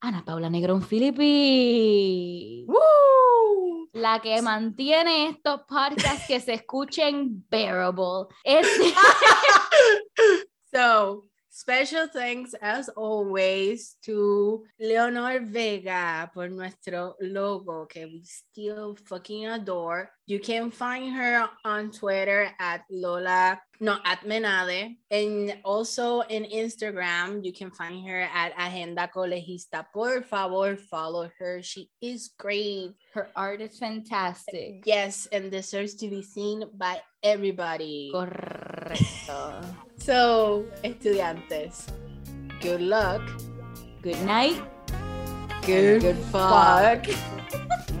[0.00, 2.64] Ana Paula Negrón Filippi.
[2.68, 3.88] ¡Woo!
[3.94, 8.26] La que mantiene estos podcasts que se escuchen bearable.
[8.44, 8.94] Este-
[10.72, 19.46] so, special thanks as always to Leonor Vega por nuestro logo que we still fucking
[19.46, 20.10] adore.
[20.26, 27.44] You can find her on Twitter at Lola, no, at Menade, and also in Instagram.
[27.44, 29.84] You can find her at Agenda Colegista.
[29.92, 31.62] Por favor, follow her.
[31.62, 32.92] She is great.
[33.14, 34.82] Her art is fantastic.
[34.84, 38.10] Yes, and deserves to be seen by everybody.
[38.14, 39.64] Correcto.
[39.98, 41.88] So, estudiantes,
[42.60, 43.22] good luck,
[44.02, 44.60] Good night.
[45.64, 47.06] good, good fuck.